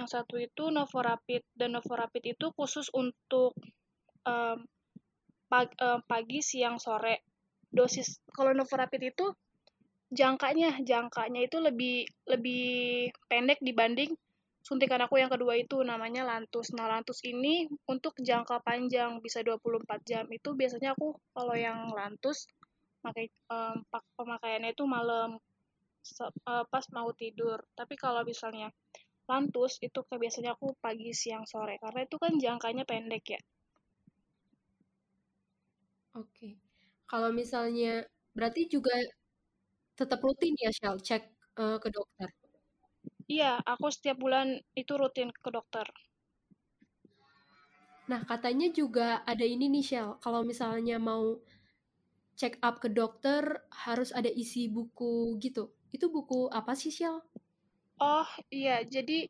[0.00, 3.52] yang satu itu Novorapid dan Novorapid itu khusus untuk
[4.24, 4.64] um,
[5.52, 7.20] pag, um, pagi, siang, sore.
[7.68, 9.36] Dosis kalau Novorapid itu
[10.08, 12.64] jangkanya jangkanya itu lebih lebih
[13.28, 14.16] pendek dibanding
[14.64, 16.72] suntikan aku yang kedua itu namanya Lantus.
[16.72, 20.24] Nah, Lantus ini untuk jangka panjang bisa 24 jam.
[20.32, 22.48] Itu biasanya aku kalau yang Lantus
[23.04, 23.84] pakai um,
[24.16, 25.36] pemakaiannya itu malam
[26.22, 27.58] uh, pas mau tidur.
[27.78, 28.68] Tapi kalau misalnya
[29.30, 33.40] lantus itu biasanya aku pagi, siang, sore karena itu kan jangkanya pendek ya.
[36.18, 36.60] Oke.
[37.08, 38.04] Kalau misalnya
[38.36, 38.92] berarti juga
[39.96, 41.22] tetap rutin ya Shell cek
[41.60, 42.28] uh, ke dokter.
[43.28, 45.86] Iya, aku setiap bulan itu rutin ke dokter.
[48.10, 51.38] Nah, katanya juga ada ini nih Shell, kalau misalnya mau
[52.36, 55.70] check up ke dokter harus ada isi buku gitu.
[55.92, 57.20] Itu buku apa sih Shell?
[58.00, 59.28] Oh iya, jadi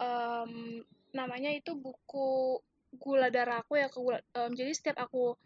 [0.00, 0.82] um,
[1.14, 2.58] namanya itu buku
[2.96, 3.86] gula darah aku ya.
[3.92, 5.36] Gula, um, jadi setiap aku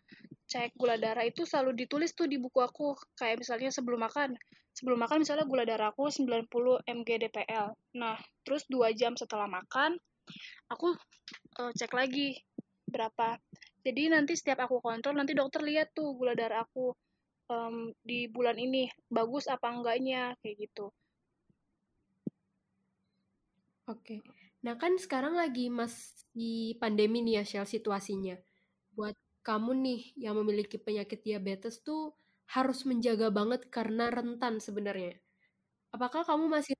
[0.48, 2.96] cek gula darah itu selalu ditulis tuh di buku aku.
[3.18, 4.38] Kayak misalnya sebelum makan.
[4.74, 6.48] Sebelum makan misalnya gula darah aku 90
[6.82, 7.68] mg dpl.
[7.98, 9.94] Nah, terus dua jam setelah makan,
[10.70, 10.94] aku
[11.60, 12.40] uh, cek lagi
[12.88, 13.38] berapa.
[13.84, 16.96] Jadi nanti setiap aku kontrol, nanti dokter lihat tuh gula darah aku
[17.48, 20.88] um, di bulan ini bagus apa enggaknya kayak gitu.
[23.84, 24.24] Oke.
[24.64, 28.32] Nah, kan sekarang lagi masih pandemi nih ya, Shell, situasinya.
[28.96, 29.12] Buat
[29.44, 32.16] kamu nih yang memiliki penyakit diabetes tuh
[32.48, 35.20] harus menjaga banget karena rentan sebenarnya.
[35.92, 36.72] Apakah kamu masih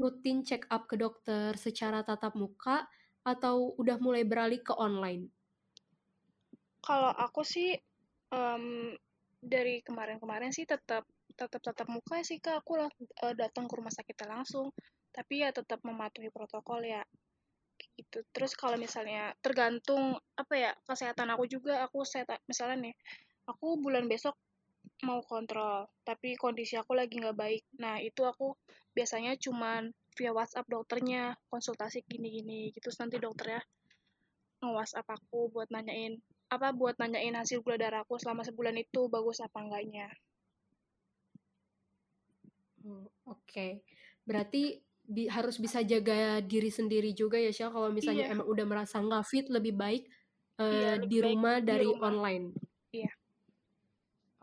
[0.00, 2.88] rutin check up ke dokter secara tatap muka
[3.20, 5.28] atau udah mulai beralih ke online?
[6.80, 7.76] Kalau aku sih
[8.32, 8.96] um,
[9.40, 12.60] dari kemarin-kemarin sih tetap tetap tatap muka sih kak.
[12.60, 14.70] Aku uh, datang ke rumah sakitnya langsung.
[15.10, 17.02] Tapi ya tetap mematuhi protokol ya.
[17.96, 18.20] Gitu.
[18.30, 21.80] Terus kalau misalnya tergantung apa ya kesehatan aku juga.
[21.88, 22.94] Aku set misalnya nih
[23.48, 24.36] aku bulan besok
[25.04, 27.64] mau kontrol tapi kondisi aku lagi nggak baik.
[27.80, 28.52] Nah itu aku
[28.92, 32.92] biasanya cuman via WhatsApp dokternya konsultasi gini-gini gitu.
[33.00, 33.64] Nanti dokternya
[34.60, 39.38] nge-WhatsApp aku buat nanyain apa buat nanyain hasil gula darah aku selama sebulan itu bagus
[39.38, 40.10] apa enggaknya.
[42.82, 43.72] Oh, Oke, okay.
[44.26, 48.32] berarti bi harus bisa jaga diri sendiri juga ya Syah kalau misalnya iya.
[48.34, 50.06] emang udah merasa nggak fit lebih baik
[50.60, 52.08] uh, iya, lebih di rumah baik dari di rumah.
[52.08, 52.46] online.
[52.94, 53.12] Iya.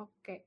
[0.02, 0.12] Oke.
[0.20, 0.40] Okay.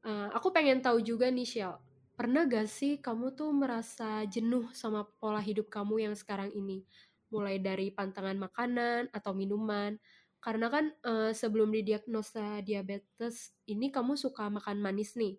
[0.00, 1.76] Uh, eh, aku pengen tahu juga nih Syah,
[2.16, 6.86] pernah gak sih kamu tuh merasa jenuh sama pola hidup kamu yang sekarang ini?
[7.28, 9.94] Mulai dari pantangan makanan atau minuman.
[10.40, 15.36] Karena kan uh, sebelum didiagnosa diabetes ini kamu suka makan manis nih.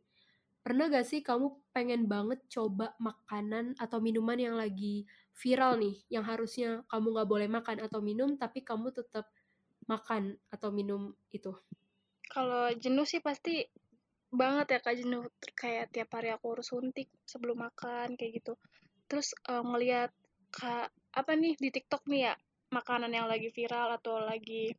[0.61, 6.21] Pernah gak sih kamu pengen banget coba makanan atau minuman yang lagi viral nih, yang
[6.21, 9.25] harusnya kamu gak boleh makan atau minum, tapi kamu tetap
[9.89, 11.49] makan atau minum itu?
[12.29, 13.65] Kalau jenuh sih pasti
[14.31, 15.25] banget ya kak jenuh.
[15.57, 18.53] Kayak tiap hari aku harus suntik sebelum makan kayak gitu.
[19.09, 20.13] Terus uh, ngelihat
[20.53, 22.33] kak apa nih di TikTok nih ya
[22.71, 24.71] makanan yang lagi viral atau lagi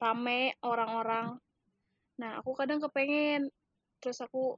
[0.00, 1.36] rame orang-orang
[2.16, 3.52] nah aku kadang kepengen
[4.00, 4.56] terus aku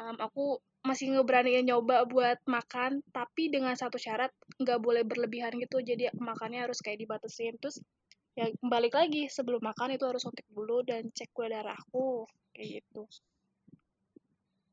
[0.00, 5.84] um, aku masih ngeberaniin nyoba buat makan tapi dengan satu syarat nggak boleh berlebihan gitu
[5.84, 7.84] jadi makannya harus kayak dibatasin terus
[8.32, 12.24] ya balik lagi sebelum makan itu harus suntik dulu dan cek gula darahku
[12.56, 13.04] kayak gitu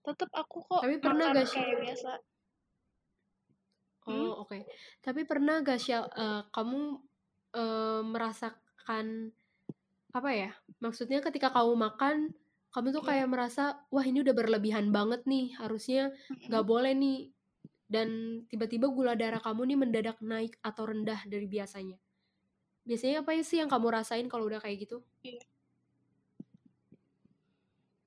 [0.07, 1.59] tetap aku kok Tapi pernah makan gak sih?
[1.59, 2.11] kayak biasa
[4.07, 4.47] Oh, Hmm?
[4.47, 4.63] oke.
[5.03, 6.80] Tapi pernah gak Syal, eh, kamu
[7.59, 9.36] eh, merasakan
[10.20, 10.51] apa ya?
[10.82, 12.34] Maksudnya ketika kamu makan,
[12.74, 13.09] kamu tuh Iya.
[13.09, 13.63] kayak merasa,
[13.93, 16.13] wah ini udah berlebihan banget nih, harusnya
[16.49, 17.32] nggak boleh nih.
[17.88, 21.95] Dan tiba-tiba gula darah kamu nih mendadak naik atau rendah dari biasanya.
[22.84, 24.99] Biasanya apa sih yang kamu rasain kalau udah kayak gitu?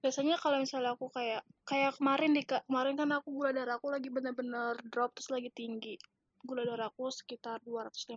[0.01, 4.09] biasanya kalau misalnya aku kayak kayak kemarin kak kemarin kan aku gula darah aku lagi
[4.09, 6.01] bener-bener drop terus lagi tinggi
[6.41, 8.17] gula darah aku sekitar 250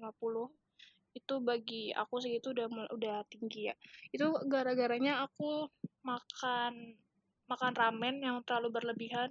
[1.13, 3.75] itu bagi aku segitu udah mul- udah tinggi ya.
[4.09, 5.69] Itu gara-garanya aku
[6.01, 6.97] makan
[7.45, 9.29] makan ramen yang terlalu berlebihan.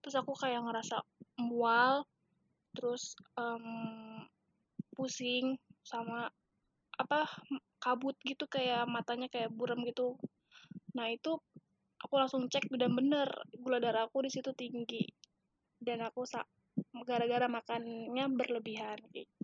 [0.00, 1.04] Terus aku kayak ngerasa
[1.44, 2.08] mual
[2.72, 4.24] terus em,
[4.96, 6.28] pusing sama
[6.98, 7.28] apa
[7.78, 10.18] kabut gitu kayak matanya kayak buram gitu.
[10.96, 11.38] Nah itu
[12.02, 15.04] aku langsung cek dan bener gula darah aku di situ tinggi.
[15.78, 16.26] Dan aku
[17.06, 19.37] gara-gara makannya berlebihan gitu.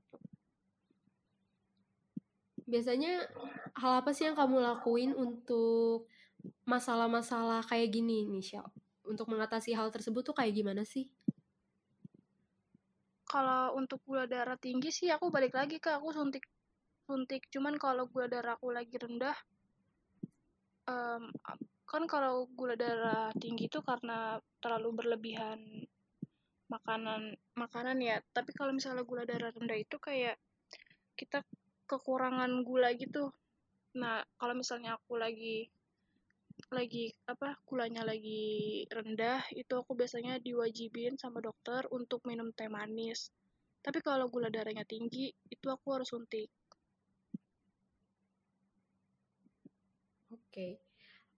[2.65, 3.25] Biasanya
[3.77, 6.09] hal apa sih yang kamu lakuin untuk
[6.65, 8.69] masalah-masalah kayak gini Syal?
[9.05, 11.09] Untuk mengatasi hal tersebut tuh kayak gimana sih?
[13.35, 16.47] kalau untuk gula darah tinggi sih aku balik lagi ke aku suntik
[17.03, 19.35] suntik cuman kalau gula darah aku lagi rendah
[20.87, 21.35] em,
[21.83, 25.59] kan kalau gula darah tinggi itu karena terlalu berlebihan
[26.71, 30.39] makanan makanan ya tapi kalau misalnya gula darah rendah itu kayak
[31.19, 31.43] kita
[31.95, 33.31] kekurangan gula gitu
[33.95, 35.71] nah kalau misalnya aku lagi
[36.71, 43.31] lagi apa gulanya lagi rendah itu aku biasanya diwajibin sama dokter untuk minum teh manis
[43.85, 46.51] tapi kalau gula darahnya tinggi itu aku harus suntik
[50.35, 50.79] Oke.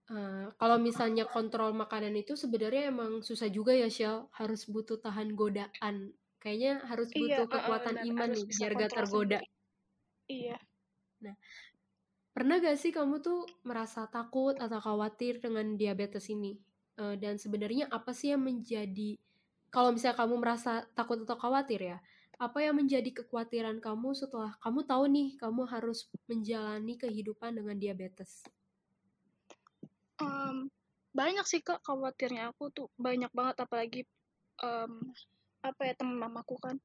[0.07, 4.29] Eh, kalau misalnya kontrol makanan itu sebenarnya emang susah juga ya, Syal.
[4.33, 6.13] Harus butuh tahan godaan.
[6.37, 9.37] Kayaknya harus iya butuh uh, uh, kekuatan benar iman nih, biar gak tergoda.
[9.41, 9.56] sendiri
[10.27, 10.57] iya
[12.37, 16.53] Pernah gak sih kamu tuh merasa takut atau khawatir dengan diabetes ini?
[17.01, 19.17] Eh, dan sebenarnya apa sih yang menjadi,
[19.73, 21.97] kalau misalnya kamu merasa takut atau khawatir ya,
[22.37, 28.45] apa yang menjadi kekhawatiran kamu setelah kamu tahu nih kamu harus menjalani kehidupan dengan diabetes?
[30.21, 30.69] Em,
[31.17, 34.01] banyak sih kak khawatirnya aku tuh banyak banget apalagi
[34.61, 34.93] em,
[35.65, 36.77] apa ya teman mamaku kan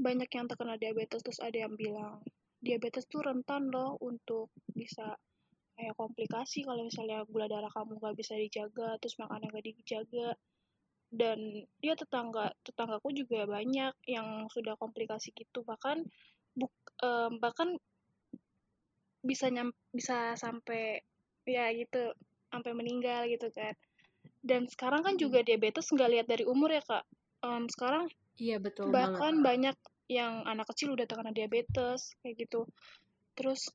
[0.00, 2.24] banyak yang terkena diabetes terus ada yang bilang
[2.60, 5.16] diabetes tuh rentan loh untuk bisa
[5.76, 10.28] kayak komplikasi kalau misalnya gula darah kamu gak bisa dijaga terus makannya gak dijaga.
[11.06, 15.62] Dan dia tetangga tetanggaku juga banyak yang sudah komplikasi gitu.
[15.62, 16.02] Bahkan
[16.56, 16.72] buk,
[17.04, 17.78] em, bahkan
[19.22, 20.98] bisa nyam, bisa sampai
[21.46, 22.10] ya gitu
[22.50, 23.74] sampai meninggal gitu kan.
[24.42, 27.04] Dan sekarang kan juga diabetes nggak lihat dari umur ya kak.
[27.46, 29.16] Em, sekarang Iya betul banget.
[29.16, 29.76] bahkan banyak
[30.06, 32.66] yang anak kecil udah terkena diabetes kayak gitu.
[33.34, 33.68] Terus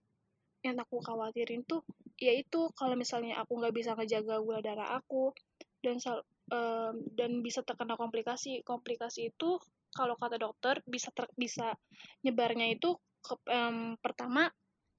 [0.62, 1.82] yang aku khawatirin tuh
[2.22, 5.34] yaitu kalau misalnya aku nggak bisa ngejaga gula darah aku
[5.82, 9.58] dan sal- em, dan bisa terkena komplikasi komplikasi itu
[9.92, 11.74] kalau kata dokter bisa ter- bisa
[12.22, 12.94] nyebarnya itu
[13.26, 14.48] ke, em, pertama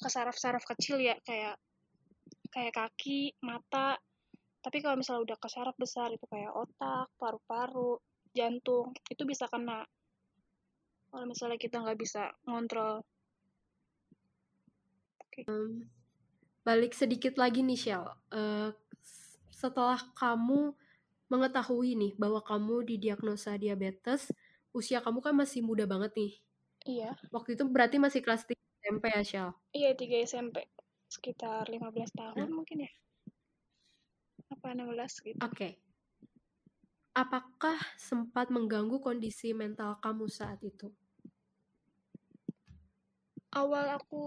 [0.02, 1.54] ke saraf-saraf kecil ya kayak
[2.52, 3.96] kayak kaki mata.
[4.62, 7.98] Tapi kalau misalnya udah ke saraf besar itu kayak otak paru-paru
[8.34, 9.82] jantung itu bisa kena
[11.12, 13.04] kalau misalnya kita nggak bisa ngontrol
[15.32, 15.88] Em,
[16.60, 18.04] balik sedikit lagi nih, Shell.
[19.00, 20.76] S- setelah kamu
[21.32, 24.28] mengetahui nih bahwa kamu didiagnosa diabetes,
[24.76, 26.32] usia kamu kan masih muda banget nih.
[26.84, 29.50] iya Waktu itu berarti masih kelas 3 SMP ya, Shell?
[29.72, 30.68] iya 3 SMP
[31.08, 32.52] sekitar 15 tahun Nah.
[32.52, 32.92] mungkin ya
[34.52, 35.80] apa 16 gitu Oke.
[37.16, 40.92] Apakah sempat mengganggu kondisi mental kamu saat itu?
[43.52, 44.24] Awal aku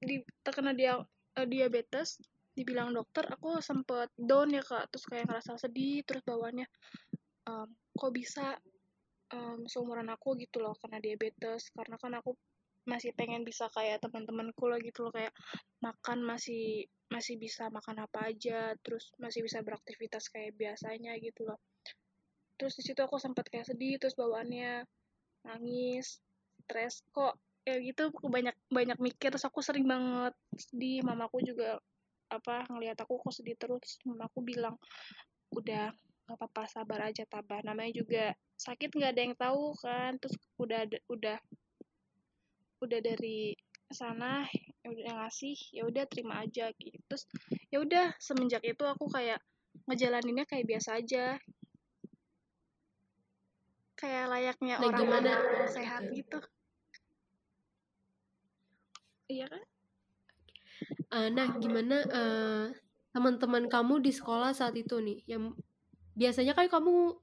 [0.00, 0.96] di terkena dia
[1.36, 2.18] eh, diabetes
[2.56, 4.90] dibilang dokter aku sempet down ya kak.
[4.90, 6.66] Terus kayak ngerasa sedih terus bawaannya
[7.48, 8.58] em, kok bisa
[9.30, 11.70] em, seumuran aku gitu loh kena diabetes?
[11.72, 12.34] Karena kan aku
[12.88, 15.30] masih pengen bisa kayak teman-temanku lah gitu loh kayak
[15.84, 21.60] makan masih masih bisa makan apa aja terus masih bisa beraktivitas kayak biasanya gitu loh.
[22.56, 24.84] Terus di situ aku sempat kayak sedih terus bawaannya
[25.44, 26.20] nangis
[26.64, 27.34] stres kok
[27.70, 29.30] ya gitu aku banyak banyak mikir.
[29.30, 31.78] Terus aku sering banget sedih mamaku juga
[32.30, 34.02] apa ngelihat aku kok sedih terus.
[34.02, 34.74] Mamaku bilang
[35.54, 35.94] udah
[36.26, 37.62] nggak apa-apa sabar aja tabah.
[37.62, 40.18] Namanya juga sakit nggak ada yang tahu kan.
[40.18, 41.38] Terus udah udah
[42.80, 43.54] udah dari
[43.90, 44.46] sana
[44.80, 46.98] ya udah ngasih ya udah terima aja gitu.
[47.06, 47.24] Terus
[47.70, 49.38] ya udah semenjak itu aku kayak
[49.86, 51.38] ngejalaninnya kayak biasa aja.
[53.98, 55.32] Kayak layaknya Nah, orang gimana?
[55.68, 56.40] sehat gitu
[59.32, 59.62] iya kan
[61.10, 62.64] Eh, nah, gimana eh,
[63.14, 65.18] teman-teman kamu di sekolah saat itu nih?
[65.26, 65.58] Yang
[66.14, 67.18] biasanya kan kamu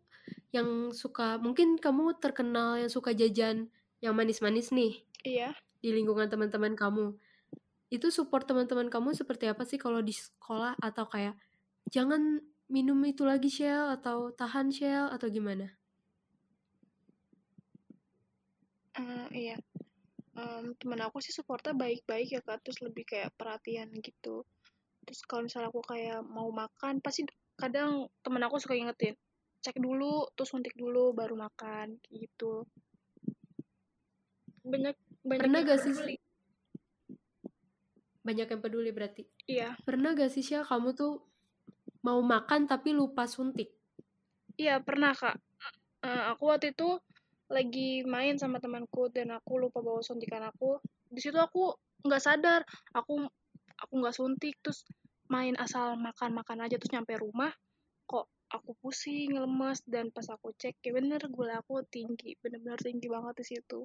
[0.51, 3.71] yang suka, mungkin kamu terkenal yang suka jajan
[4.03, 5.49] yang manis-manis nih iya
[5.83, 7.15] di lingkungan teman-teman kamu.
[7.87, 11.35] Itu support teman-teman kamu seperti apa sih kalau di sekolah atau kayak
[11.91, 15.71] jangan minum itu lagi Shell atau tahan Shell atau gimana?
[18.97, 19.55] Eh, iya
[20.37, 24.45] Em, temen aku sih supportnya baik-baik ya kak terus lebih kayak perhatian gitu
[25.01, 27.25] terus kalau misalnya aku kayak mau makan pasti
[27.57, 29.17] kadang temen aku suka ingetin
[29.65, 32.69] cek dulu terus suntik dulu baru makan gitu
[34.67, 35.93] banyak banyak Pernah gak sih?
[35.95, 36.15] peduli.
[38.27, 39.23] Banyak yang peduli berarti.
[39.47, 41.23] iya Pernah gak sih Shell kamu tuh
[42.03, 43.73] mau makan tapi lupa suntik?
[44.59, 45.39] iya pernah kak
[46.05, 47.01] Eh, aku waktu itu
[47.55, 50.79] lagi main sama temanku dan aku lupa bawa suntikan aku.
[51.13, 51.63] Di situ aku
[52.05, 52.61] nggak sadar
[52.99, 53.13] aku
[53.83, 54.79] aku nggak suntik terus
[55.33, 57.51] main asal makan makan aja terus nyampe rumah
[58.07, 63.07] kok aku pusing lemes dan pas aku cek ya bener gula aku tinggi bener-bener tinggi
[63.11, 63.79] banget di situ.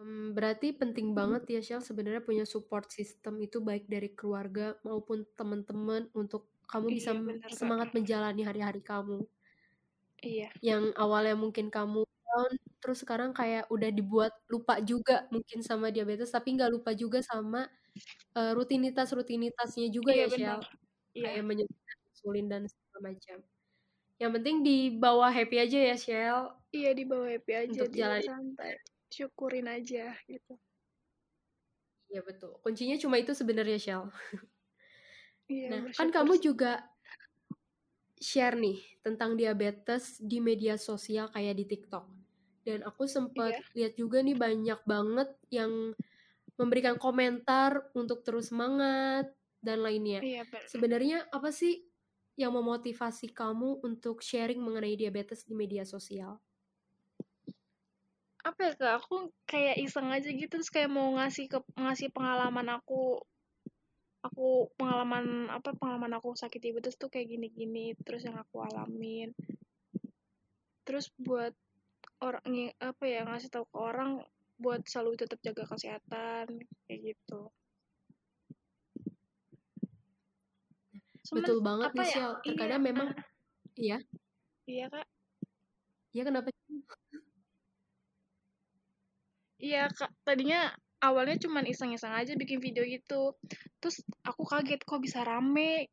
[0.00, 5.18] Hmm, berarti penting banget ya Shell sebenarnya punya support system itu baik dari keluarga maupun
[5.38, 9.18] teman-teman untuk kamu bisa Iya, m- bener, semangat menjalani hari-hari kamu.
[10.22, 10.48] iya.
[10.68, 12.00] Yang awalnya mungkin kamu
[12.32, 12.50] down,
[12.82, 17.68] terus sekarang kayak udah dibuat lupa juga mungkin sama diabetes, tapi nggak lupa juga sama
[18.38, 20.60] eh, rutinitas-rutinitasnya juga iya ya Shell.
[21.18, 21.80] iya Kayak menyuntik
[22.12, 23.38] insulin dan segala macam.
[24.22, 26.40] Yang penting dibawa happy aja ya Shell.
[26.78, 28.26] iya di bawah happy aja Untuk di jalanin.
[28.26, 28.72] santai
[29.14, 30.54] syukurin aja gitu
[32.12, 32.50] Iya betul.
[32.64, 34.04] Kuncinya cuma itu sebenarnya Shell.
[35.52, 36.72] iya Nah, kan kamu juga
[38.28, 42.04] share nih tentang diabetes di media sosial kayak di TikTok.
[42.62, 43.66] Dan aku sempat Iya.
[43.74, 45.94] lihat juga nih banyak banget yang
[46.56, 49.30] memberikan komentar untuk terus semangat
[49.62, 50.22] dan lainnya.
[50.22, 50.42] iya.
[50.70, 51.82] Sebenarnya apa sih
[52.38, 56.38] yang memotivasi kamu untuk sharing mengenai diabetes di media sosial?
[58.42, 62.74] apa ya kak aku kayak iseng aja gitu terus kayak mau ngasih ke ngasih pengalaman
[62.74, 63.22] aku
[64.18, 69.30] aku pengalaman apa pengalaman aku sakit diabetes tuh kayak gini-gini terus yang aku alamin
[70.82, 71.54] terus buat
[72.22, 74.22] orang apa ya ngasih tahu ke orang
[74.62, 76.46] buat selalu tetap jaga kesehatan
[76.86, 77.50] kayak gitu
[81.22, 83.08] Cuman, Betul banget nih ya, iya, Terkadang memang
[83.78, 83.98] iya,
[84.66, 85.06] iya kak
[86.12, 86.52] iya kenapa?
[89.62, 90.10] Iya, Kak.
[90.26, 93.38] Tadinya awalnya cuman iseng-iseng aja bikin video gitu.
[93.78, 95.86] Terus aku kaget kok bisa rame.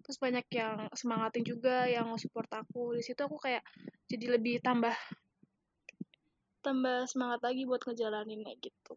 [0.00, 2.96] Terus banyak yang semangatin juga, yang support aku.
[2.96, 3.60] Di situ aku kayak
[4.08, 4.96] jadi lebih tambah
[6.62, 8.94] tambah semangat lagi buat ngejalaninnya gitu.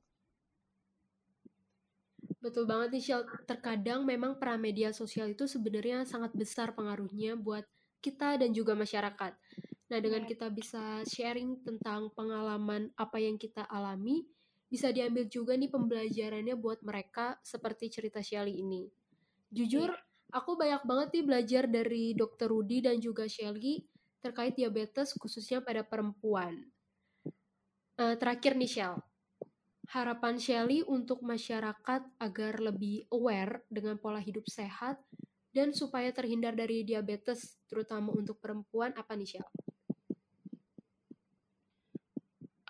[2.39, 3.23] Betul banget nih Shell.
[3.49, 7.65] Terkadang memang peran media sosial itu sebenarnya sangat besar pengaruhnya buat
[8.05, 9.33] kita dan juga masyarakat.
[9.89, 10.29] Nah, dengan Iya.
[10.33, 14.25] kita bisa sharing tentang pengalaman apa yang kita alami,
[14.69, 18.89] bisa diambil juga nih pembelajarannya buat mereka seperti cerita Shelly ini.
[19.53, 19.93] Jujur,
[20.33, 22.49] aku banyak banget nih belajar dari Dr.
[22.49, 23.85] Rudy dan juga Shelly
[24.21, 26.74] terkait diabetes khususnya pada perempuan.
[27.95, 28.99] Eh, terakhir nih Shell,
[29.95, 34.99] harapan Shelly untuk masyarakat agar lebih aware dengan pola hidup sehat
[35.55, 39.47] dan supaya terhindar dari diabetes, terutama untuk perempuan, apa nih Shell?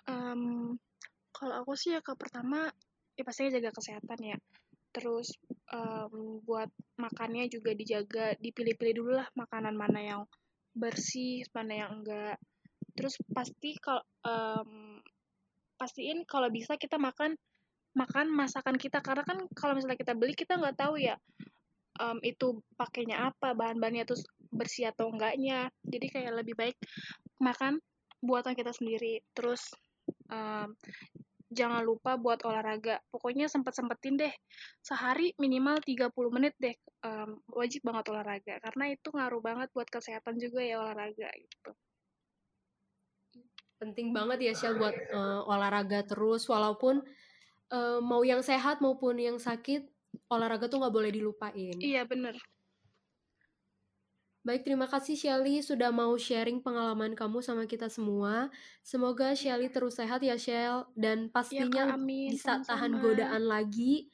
[0.06, 0.78] Em,
[1.34, 2.70] kalau aku sih ya ke pertama
[3.18, 4.38] ya pastinya jaga kesehatan ya.
[4.94, 5.34] Terus
[5.74, 6.70] em, buat
[7.02, 10.22] makannya juga dijaga, dipilih-pilih dulu lah makanan mana yang
[10.70, 12.38] bersih, mana yang enggak.
[12.94, 14.95] Terus pasti kalau em,
[15.76, 17.36] pastiin kalau bisa kita makan
[17.96, 19.00] makan masakan kita.
[19.00, 21.16] Karena kan kalau misalnya kita beli kita nggak tahu ya
[22.00, 25.72] em, itu pakainya apa bahan-bahannya terus bersih atau enggaknya.
[25.84, 26.76] Jadi kayak lebih baik
[27.40, 27.80] makan
[28.20, 29.24] buatan kita sendiri.
[29.32, 29.64] Terus
[30.28, 30.76] em,
[31.48, 33.00] jangan lupa buat olahraga.
[33.08, 34.34] Pokoknya sempet-sempetin deh.
[34.84, 38.54] Sehari minimal 30 menit deh em, wajib banget olahraga.
[38.60, 41.72] Karena itu ngaruh banget buat kesehatan juga ya olahraga gitu
[43.76, 47.04] Penting banget ya Shell buat eh, olahraga terus, walaupun
[47.72, 49.84] eh, mau yang sehat maupun yang sakit,
[50.32, 51.76] olahraga tuh nggak boleh dilupain.
[51.78, 52.36] iya bener
[54.46, 58.46] Baik, terima kasih Shelly sudah mau sharing pengalaman kamu sama kita semua.
[58.78, 62.30] Semoga Shelly terus sehat ya Shell dan pastinya Kak, amin.
[62.30, 62.70] bisa Sama-sama.
[62.70, 64.06] tahan godaan lagi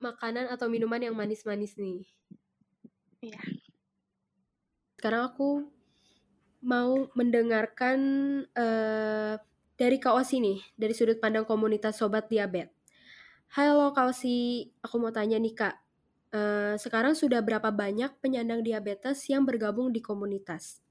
[0.00, 2.08] makanan atau minuman yang manis-manis nih.
[3.20, 3.36] Iya.
[4.96, 5.76] Sekarang aku
[6.68, 7.98] mau mendengarkan
[8.52, 9.34] eh,
[9.80, 12.76] dari Kak Osi nih, dari sudut pandang komunitas Sobat Diabetes.
[13.56, 15.76] Halo Kak Osi, aku mau tanya nih Kak,
[16.36, 20.84] eh, sekarang sudah berapa banyak penyandang diabetes yang bergabung di komunitas?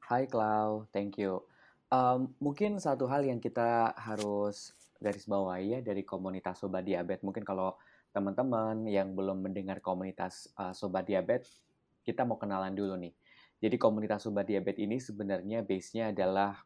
[0.00, 1.44] Hai Clau, thank you.
[1.92, 7.44] Um, mungkin satu hal yang kita harus garis bawahi ya dari komunitas Sobat Diabetes, mungkin
[7.44, 7.76] kalau
[8.16, 11.60] teman-teman yang belum mendengar komunitas uh, Sobat Diabetes,
[12.00, 13.12] kita mau kenalan dulu nih.
[13.60, 16.64] Jadi komunitas Sobat Diabetes ini sebenarnya base-nya adalah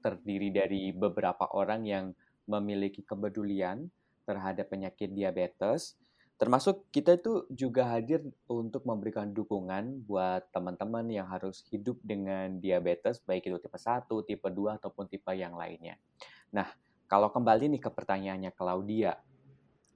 [0.00, 2.06] terdiri dari beberapa orang yang
[2.46, 3.90] memiliki kepedulian
[4.24, 5.98] terhadap penyakit diabetes.
[6.40, 13.20] Termasuk kita itu juga hadir untuk memberikan dukungan buat teman-teman yang harus hidup dengan diabetes,
[13.20, 16.00] baik itu tipe 1, tipe 2, ataupun tipe yang lainnya.
[16.56, 16.64] Nah,
[17.04, 19.20] kalau kembali nih ke pertanyaannya Claudia,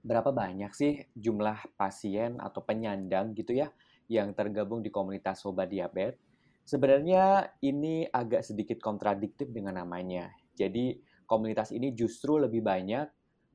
[0.05, 3.73] berapa banyak sih jumlah pasien atau penyandang gitu ya
[4.05, 6.21] yang tergabung di komunitas Sobat Diabetes?
[6.65, 10.33] Sebenarnya ini agak sedikit kontradiktif dengan namanya.
[10.57, 10.97] Jadi
[11.29, 13.05] komunitas ini justru lebih banyak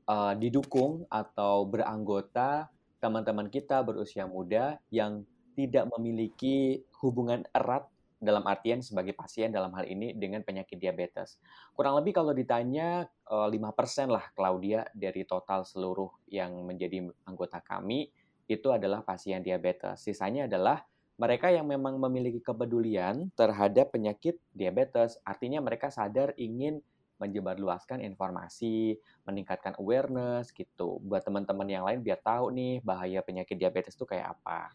[0.06, 2.70] uh, didukung atau beranggota
[3.02, 5.26] teman-teman kita berusia muda yang
[5.58, 7.88] tidak memiliki hubungan erat
[8.20, 11.40] dalam artian sebagai pasien dalam hal ini dengan penyakit diabetes.
[11.72, 18.12] Kurang lebih kalau ditanya 5% eh, lah Claudia dari total seluruh yang menjadi anggota kami
[18.44, 20.04] itu adalah pasien diabetes.
[20.04, 20.84] Sisanya adalah
[21.21, 26.81] mereka yang memang memiliki kepedulian terhadap penyakit diabetes, artinya mereka sadar ingin
[27.21, 28.97] menyebarluaskan informasi,
[29.29, 30.97] meningkatkan awareness gitu.
[31.05, 34.73] Buat teman-teman yang lain biar tahu nih bahaya penyakit diabetes itu kayak apa.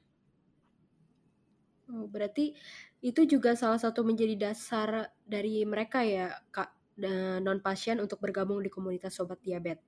[1.89, 2.54] Oh, berarti
[3.02, 7.02] itu juga salah satu menjadi dasar dari mereka ya, Kak,
[7.41, 9.82] non pasien untuk bergabung di komunitas sobat diabetes.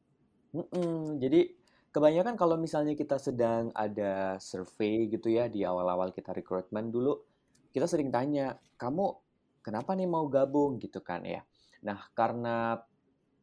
[0.57, 1.53] Mm -mm, jadi
[1.97, 7.25] kebanyakan kalau misalnya kita sedang ada survei gitu ya di awal-awal kita rekrutmen dulu,
[7.73, 9.17] kita sering tanya, kamu
[9.65, 11.41] kenapa nih mau gabung gitu kan ya.
[11.81, 12.77] Nah, karena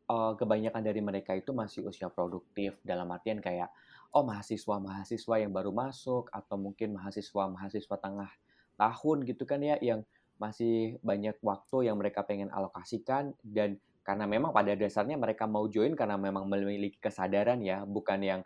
[0.06, 3.74] uh, kebanyakan dari mereka itu masih usia produktif dalam artian kayak
[4.14, 8.30] oh mahasiswa-mahasiswa yang baru masuk atau mungkin mahasiswa-mahasiswa tengah
[8.78, 10.06] tahun gitu kan ya yang
[10.38, 15.96] masih banyak waktu yang mereka pengen alokasikan dan karena memang pada dasarnya mereka mau join
[15.96, 18.40] karena memang memiliki kesadaran ya bukan yang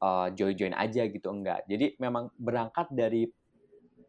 [0.00, 1.68] uh, join-join aja gitu enggak.
[1.68, 3.28] Jadi memang berangkat dari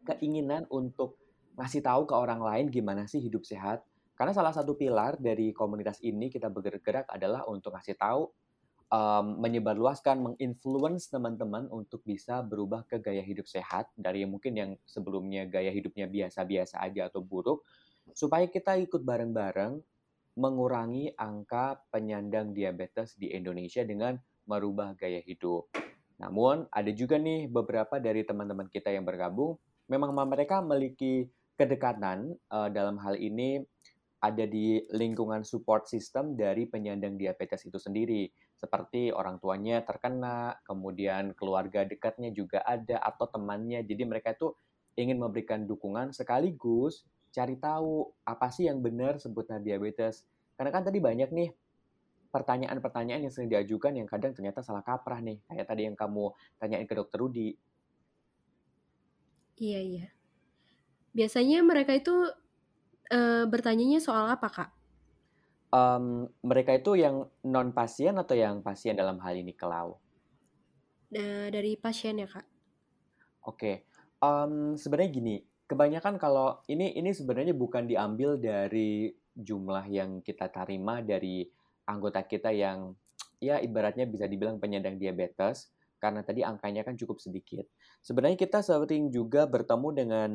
[0.08, 1.20] keinginan untuk
[1.54, 3.84] ngasih tahu ke orang lain gimana sih hidup sehat.
[4.16, 8.30] Karena salah satu pilar dari komunitas ini kita bergerak adalah untuk ngasih tahu
[8.94, 15.44] um, menyebarluaskan menginfluence teman-teman untuk bisa berubah ke gaya hidup sehat dari mungkin yang sebelumnya
[15.50, 17.66] gaya hidupnya biasa-biasa aja atau buruk
[18.12, 19.80] supaya kita ikut bareng-bareng
[20.34, 24.18] mengurangi angka penyandang diabetes di Indonesia dengan
[24.50, 25.70] merubah gaya hidup.
[26.18, 29.58] Namun, ada juga nih beberapa dari teman-teman kita yang bergabung,
[29.90, 33.62] memang mereka memiliki kedekatan uh, dalam hal ini
[34.24, 38.24] ada di lingkungan support system dari penyandang diabetes itu sendiri.
[38.56, 43.84] Seperti orang tuanya terkena, kemudian keluarga dekatnya juga ada, atau temannya.
[43.84, 44.56] Jadi mereka itu
[44.96, 47.04] ingin memberikan dukungan sekaligus
[47.34, 50.22] cari tahu apa sih yang benar seputar diabetes.
[50.54, 51.50] Karena kan tadi banyak nih
[52.30, 55.42] pertanyaan-pertanyaan yang sering diajukan yang kadang ternyata salah kaprah nih.
[55.50, 56.30] Kayak tadi yang kamu
[56.62, 57.58] tanyain ke dokter Rudi.
[59.58, 60.06] Iya, iya.
[61.14, 62.14] Biasanya mereka itu
[63.10, 64.70] uh, bertanyanya soal apa, Kak?
[65.74, 69.98] Um, mereka itu yang non pasien atau yang pasien dalam hal ini kelau?
[71.10, 72.46] Dari pasien ya, Kak.
[73.46, 73.58] Oke.
[73.58, 73.76] Okay.
[74.22, 81.00] Um, sebenarnya gini, kebanyakan kalau ini ini sebenarnya bukan diambil dari jumlah yang kita terima
[81.00, 81.48] dari
[81.88, 82.94] anggota kita yang
[83.42, 87.64] ya ibaratnya bisa dibilang penyandang diabetes karena tadi angkanya kan cukup sedikit.
[88.04, 90.30] Sebenarnya kita sering juga bertemu dengan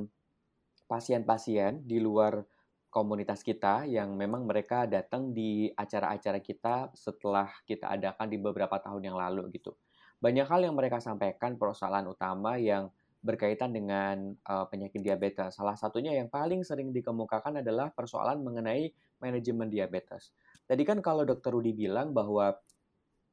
[0.90, 2.42] pasien-pasien di luar
[2.90, 9.14] komunitas kita yang memang mereka datang di acara-acara kita setelah kita adakan di beberapa tahun
[9.14, 9.78] yang lalu gitu.
[10.18, 15.60] Banyak hal yang mereka sampaikan persoalan utama yang berkaitan dengan uh, penyakit diabetes.
[15.60, 20.32] Salah satunya yang paling sering dikemukakan adalah persoalan mengenai manajemen diabetes.
[20.64, 22.56] Tadi kan kalau dokter Rudi bilang bahwa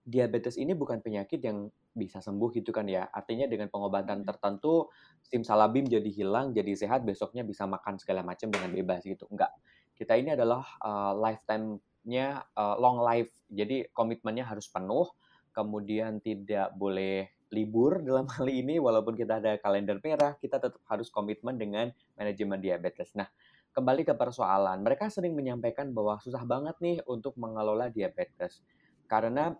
[0.06, 3.06] diabetes ini bukan penyakit yang bisa sembuh gitu kan ya.
[3.10, 4.90] Artinya dengan pengobatan tertentu
[5.22, 9.26] simsalabim jadi hilang, jadi sehat, besoknya bisa makan segala macam dengan bebas gitu.
[9.30, 9.54] Enggak.
[9.94, 13.30] Kita ini adalah uh, lifetime-nya uh, long life.
[13.48, 15.08] Jadi komitmennya harus penuh
[15.56, 21.10] kemudian tidak boleh libur dalam hal ini walaupun kita ada kalender merah, kita tetap harus
[21.12, 23.14] komitmen dengan manajemen diabetes.
[23.14, 23.28] Nah,
[23.76, 28.64] kembali ke persoalan, mereka sering menyampaikan bahwa susah banget nih untuk mengelola diabetes.
[29.06, 29.54] Karena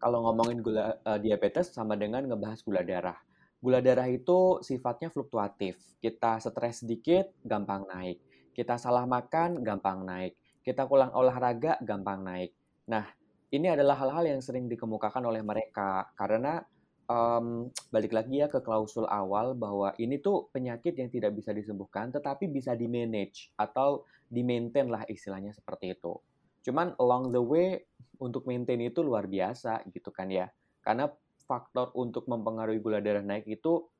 [0.00, 3.18] kalau ngomongin gula uh, diabetes sama dengan ngebahas gula darah.
[3.60, 5.76] Gula darah itu sifatnya fluktuatif.
[6.00, 8.16] Kita stres sedikit, gampang naik.
[8.56, 10.32] Kita salah makan, gampang naik.
[10.64, 12.56] Kita kurang olahraga, gampang naik.
[12.88, 13.04] Nah,
[13.52, 16.64] ini adalah hal-hal yang sering dikemukakan oleh mereka karena
[17.10, 22.14] um, balik lagi ya ke klausul awal bahwa ini tuh penyakit yang tidak bisa disembuhkan
[22.14, 26.14] tetapi bisa di manage atau di maintain lah istilahnya seperti itu.
[26.62, 27.82] Cuman along the way
[28.22, 30.46] untuk maintain itu luar biasa gitu kan ya.
[30.86, 31.10] Karena
[31.50, 33.90] faktor untuk mempengaruhi gula darah naik itu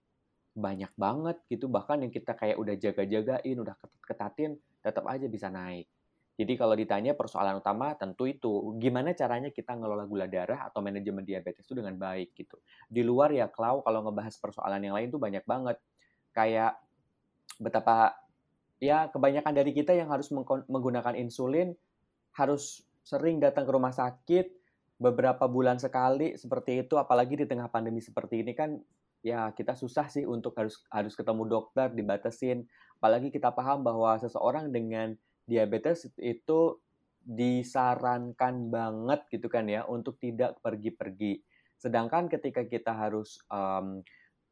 [0.54, 4.54] banyak banget gitu bahkan yang kita kayak udah jaga-jagain, udah ketat-ketatin
[4.86, 5.90] tetap aja bisa naik.
[6.40, 11.20] Jadi kalau ditanya persoalan utama tentu itu gimana caranya kita ngelola gula darah atau manajemen
[11.20, 12.56] diabetes itu dengan baik gitu.
[12.88, 15.76] Di luar ya Klau kalau ngebahas persoalan yang lain tuh banyak banget.
[16.32, 16.80] Kayak
[17.60, 18.16] betapa
[18.80, 20.32] ya kebanyakan dari kita yang harus
[20.64, 21.76] menggunakan insulin
[22.32, 24.48] harus sering datang ke rumah sakit
[24.96, 28.80] beberapa bulan sekali seperti itu apalagi di tengah pandemi seperti ini kan
[29.20, 32.64] ya kita susah sih untuk harus harus ketemu dokter dibatasin
[32.96, 35.12] apalagi kita paham bahwa seseorang dengan
[35.50, 36.78] diabetes itu
[37.20, 41.42] disarankan banget gitu kan ya untuk tidak pergi-pergi.
[41.76, 44.00] Sedangkan ketika kita harus um,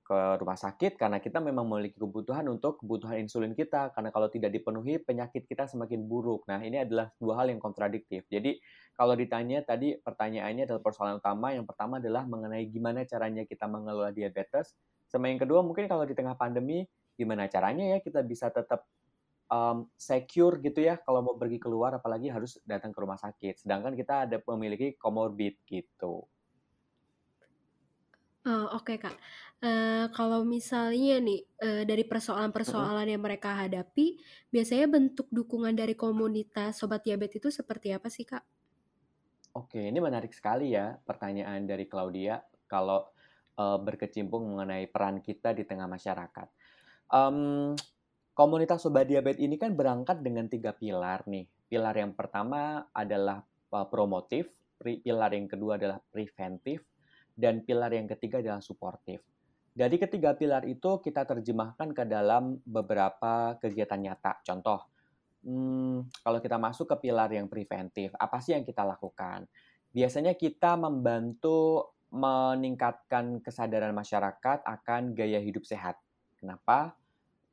[0.09, 4.57] ke rumah sakit karena kita memang memiliki kebutuhan untuk kebutuhan insulin kita karena kalau tidak
[4.57, 6.49] dipenuhi penyakit kita semakin buruk.
[6.49, 8.25] Nah, ini adalah dua hal yang kontradiktif.
[8.33, 8.57] Jadi,
[8.97, 11.53] kalau ditanya tadi pertanyaannya adalah persoalan utama.
[11.53, 14.73] Yang pertama adalah mengenai gimana caranya kita mengelola diabetes.
[15.13, 18.89] Sama yang kedua mungkin kalau di tengah pandemi gimana caranya ya kita bisa tetap
[19.49, 23.65] um, secure gitu ya kalau mau pergi keluar apalagi harus datang ke rumah sakit.
[23.65, 26.25] Sedangkan kita ada memiliki comorbid gitu.
[28.49, 29.13] Uh, Oke Kak,
[29.61, 34.17] uh, kalau misalnya nih uh, dari persoalan-persoalan yang mereka hadapi,
[34.49, 38.41] biasanya bentuk dukungan dari komunitas sobat diabetes itu seperti apa sih Kak?
[39.53, 43.05] Oke, ini menarik sekali ya pertanyaan dari Claudia kalau
[43.59, 46.49] uh, berkecimpung mengenai peran kita di tengah masyarakat.
[47.13, 47.75] Um,
[48.39, 51.43] komunitas sobat diabetes ini kan berangkat dengan tiga pilar nih.
[51.67, 53.43] Pilar yang pertama adalah
[53.75, 54.47] uh, promotif,
[54.79, 56.87] pilar yang kedua adalah preventif,
[57.35, 59.19] dan pilar yang ketiga adalah suportif.
[59.75, 64.39] Dari ketiga pilar itu kita terjemahkan ke dalam beberapa kegiatan nyata.
[64.47, 64.87] Contoh,
[65.43, 69.51] hmm, kalau kita masuk ke pilar yang preventif, apa sih yang kita lakukan?
[69.91, 75.99] Biasanya kita membantu meningkatkan kesadaran masyarakat akan gaya hidup sehat.
[76.39, 76.95] Kenapa?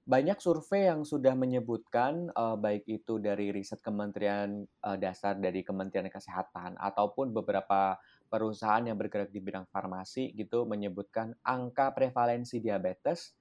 [0.06, 6.06] Banyak survei yang sudah menyebutkan uh, baik itu dari riset Kementerian uh, Dasar dari Kementerian
[6.14, 7.98] Kesehatan ataupun beberapa
[8.30, 13.34] perusahaan yang bergerak di bidang farmasi gitu menyebutkan angka prevalensi diabetes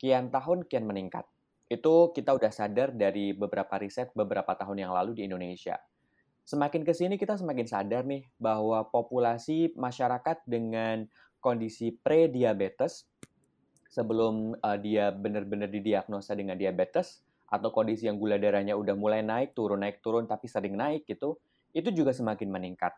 [0.00, 1.28] kian tahun kian meningkat.
[1.68, 5.76] Itu kita udah sadar dari beberapa riset beberapa tahun yang lalu di Indonesia.
[6.48, 11.04] Semakin ke sini kita semakin sadar nih bahwa populasi masyarakat dengan
[11.44, 13.04] kondisi pre-diabetes
[13.90, 19.58] sebelum uh, dia benar-benar didiagnosa dengan diabetes atau kondisi yang gula darahnya udah mulai naik
[19.58, 21.34] turun naik turun tapi sering naik gitu
[21.74, 22.94] itu juga semakin meningkat.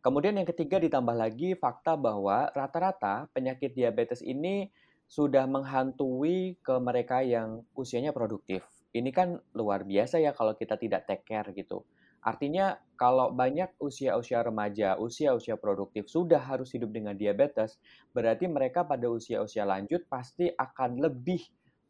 [0.00, 4.72] Kemudian yang ketiga ditambah lagi fakta bahwa rata-rata penyakit diabetes ini
[5.04, 8.64] sudah menghantui ke mereka yang usianya produktif.
[8.96, 11.84] Ini kan luar biasa ya kalau kita tidak take care gitu.
[12.20, 17.80] Artinya kalau banyak usia-usia remaja, usia-usia produktif sudah harus hidup dengan diabetes,
[18.12, 21.40] berarti mereka pada usia-usia lanjut pasti akan lebih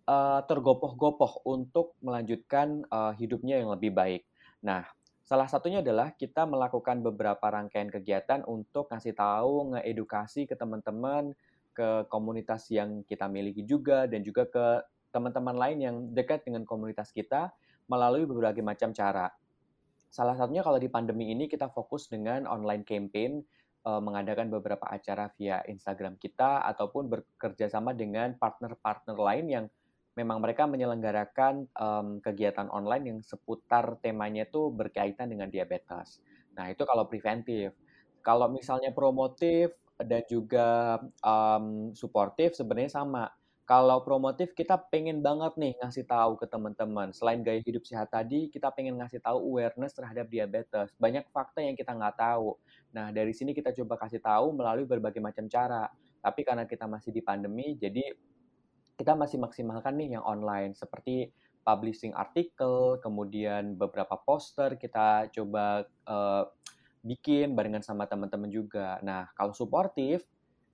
[0.07, 4.23] uh, tergopoh-gopoh untuk melanjutkan uh, hidupnya yang lebih baik.
[4.63, 4.87] Nah,
[5.27, 11.35] salah satunya adalah kita melakukan beberapa rangkaian kegiatan untuk ngasih tahu, ngeedukasi ke teman-teman,
[11.75, 14.67] ke komunitas yang kita miliki juga, dan juga ke
[15.11, 17.51] teman-teman lain yang dekat dengan komunitas kita
[17.91, 19.27] melalui berbagai macam cara
[20.11, 23.39] Salah satunya kalau di pandemi ini kita fokus dengan online campaign,
[23.87, 29.67] uh, mengadakan beberapa acara via Instagram kita ataupun bekerja sama dengan partner-partner lain yang
[30.19, 31.71] memang mereka menyelenggarakan
[32.21, 36.19] kegiatan online yang seputar temanya itu berkaitan dengan diabetes.
[36.59, 37.73] Nah itu kalau preventif.
[38.21, 43.33] Kalau misalnya promotif dan juga um, suportif sebenarnya sama
[43.71, 47.15] kalau promotif kita pengen banget nih ngasih tahu ke teman-teman.
[47.15, 50.91] Selain gaya hidup sehat tadi, kita pengen ngasih tahu awareness terhadap diabetes.
[50.99, 52.59] Banyak fakta yang kita nggak tahu.
[52.91, 55.87] Nah, dari sini kita coba kasih tahu melalui berbagai macam cara.
[56.19, 58.11] Tapi karena kita masih di pandemi, jadi
[58.99, 60.75] kita masih maksimalkan nih yang online.
[60.75, 61.31] Seperti
[61.63, 66.43] publishing artikel, kemudian beberapa poster kita coba uh,
[67.07, 68.99] bikin barengan sama teman-teman juga.
[69.07, 70.27] Nah, kalau suportif,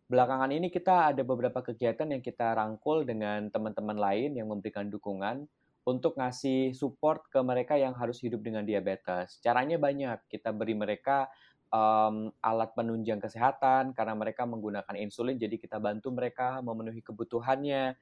[0.07, 5.51] belakangan ini kita ada beberapa kegiatan yang kita rangkul dengan teman-teman lain yang memberikan dukungan
[5.87, 9.39] untuk ngasih support ke mereka yang harus hidup dengan diabetes.
[9.39, 10.19] Caranya banyak.
[10.27, 11.31] Kita beri mereka
[11.71, 17.95] um, alat penunjang kesehatan karena mereka menggunakan insulin, jadi kita bantu mereka memenuhi kebutuhannya.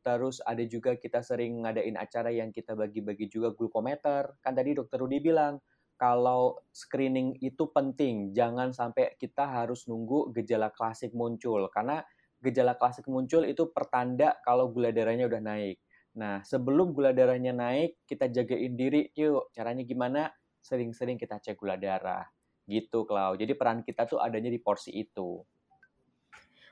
[0.00, 4.36] Terus ada juga kita sering ngadain acara yang kita bagi-bagi juga glukometer.
[4.40, 5.60] Kan tadi dokter Rudi bilang,
[6.00, 11.68] kalau screening itu penting, jangan sampai kita harus nunggu gejala klasik muncul.
[11.68, 12.00] Karena
[12.40, 15.76] gejala klasik muncul itu pertanda kalau gula darahnya udah naik.
[16.16, 19.52] Nah, sebelum gula darahnya naik, kita jagain diri yuk.
[19.52, 20.32] Caranya gimana?
[20.64, 22.24] Sering-sering kita cek gula darah.
[22.64, 23.36] Gitu, Klau.
[23.36, 25.44] Jadi peran kita tuh adanya di porsi itu.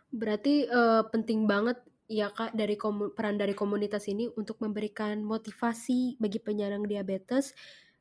[0.09, 1.77] Berarti uh, penting banget
[2.09, 2.81] ya Kak dari
[3.13, 7.53] peran dari komunitas ini untuk memberikan motivasi bagi penyandang diabetes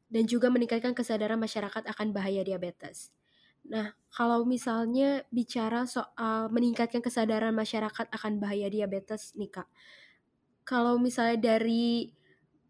[0.07, 3.11] dan juga meningkatkan kesadaran masyarakat akan bahaya diabetes.
[3.67, 9.67] Nah, kalau misalnya bicara soal meningkatkan kesadaran masyarakat akan bahaya diabetes nih Kak,
[10.63, 12.11] kalau misalnya dari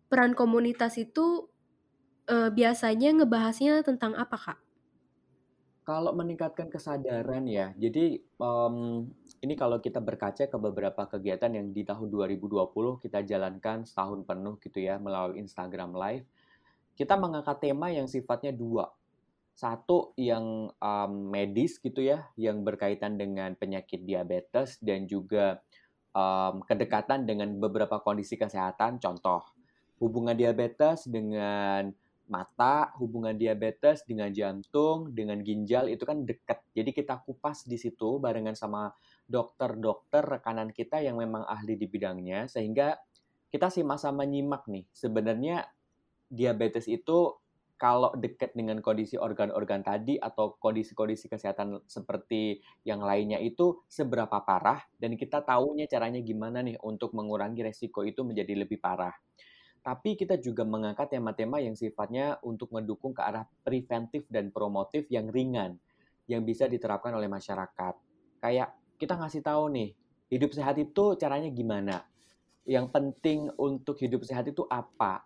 [0.08, 1.50] peran komunitas itu
[2.32, 4.60] uh, biasanya ngebahasnya tentang apa kak?
[5.88, 9.08] Kalau meningkatkan kesadaran ya, jadi um,
[9.40, 14.60] ini kalau kita berkaca ke beberapa kegiatan yang di tahun 2020 kita jalankan setahun penuh
[14.60, 16.28] gitu ya melalui Instagram Live,
[16.98, 18.90] kita mengangkat tema yang sifatnya dua.
[19.54, 25.62] Satu yang um, medis gitu ya, yang berkaitan dengan penyakit diabetes dan juga
[26.14, 28.98] um, kedekatan dengan beberapa kondisi kesehatan.
[28.98, 29.46] Contoh,
[30.02, 31.90] hubungan diabetes dengan
[32.28, 36.60] mata, hubungan diabetes dengan jantung, dengan ginjal itu kan dekat.
[36.76, 38.92] Jadi kita kupas di situ barengan sama
[39.26, 43.00] dokter-dokter rekanan kita yang memang ahli di bidangnya sehingga
[43.48, 44.84] kita sih sama nyimak nih.
[44.92, 45.64] Sebenarnya
[46.28, 47.36] diabetes itu
[47.78, 54.82] kalau dekat dengan kondisi organ-organ tadi atau kondisi-kondisi kesehatan seperti yang lainnya itu seberapa parah
[54.98, 59.14] dan kita tahunya caranya gimana nih untuk mengurangi resiko itu menjadi lebih parah.
[59.86, 65.30] Tapi kita juga mengangkat tema-tema yang sifatnya untuk mendukung ke arah preventif dan promotif yang
[65.30, 65.78] ringan
[66.28, 67.96] yang bisa diterapkan oleh masyarakat.
[68.42, 69.90] Kayak kita ngasih tahu nih,
[70.34, 72.04] hidup sehat itu caranya gimana?
[72.68, 75.24] Yang penting untuk hidup sehat itu apa?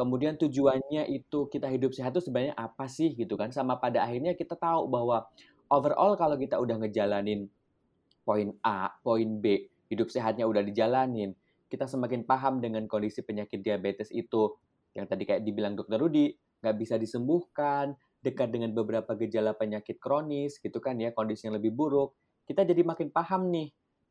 [0.00, 4.32] Kemudian tujuannya itu kita hidup sehat itu sebenarnya apa sih gitu kan sama pada akhirnya
[4.32, 5.28] kita tahu bahwa
[5.68, 7.52] overall kalau kita udah ngejalanin
[8.24, 11.36] poin A, poin B, hidup sehatnya udah dijalanin,
[11.68, 14.56] kita semakin paham dengan kondisi penyakit diabetes itu
[14.96, 16.32] yang tadi kayak dibilang dokter Rudi
[16.64, 17.92] nggak bisa disembuhkan,
[18.24, 22.16] dekat dengan beberapa gejala penyakit kronis gitu kan ya, kondisi yang lebih buruk,
[22.48, 23.68] kita jadi makin paham nih.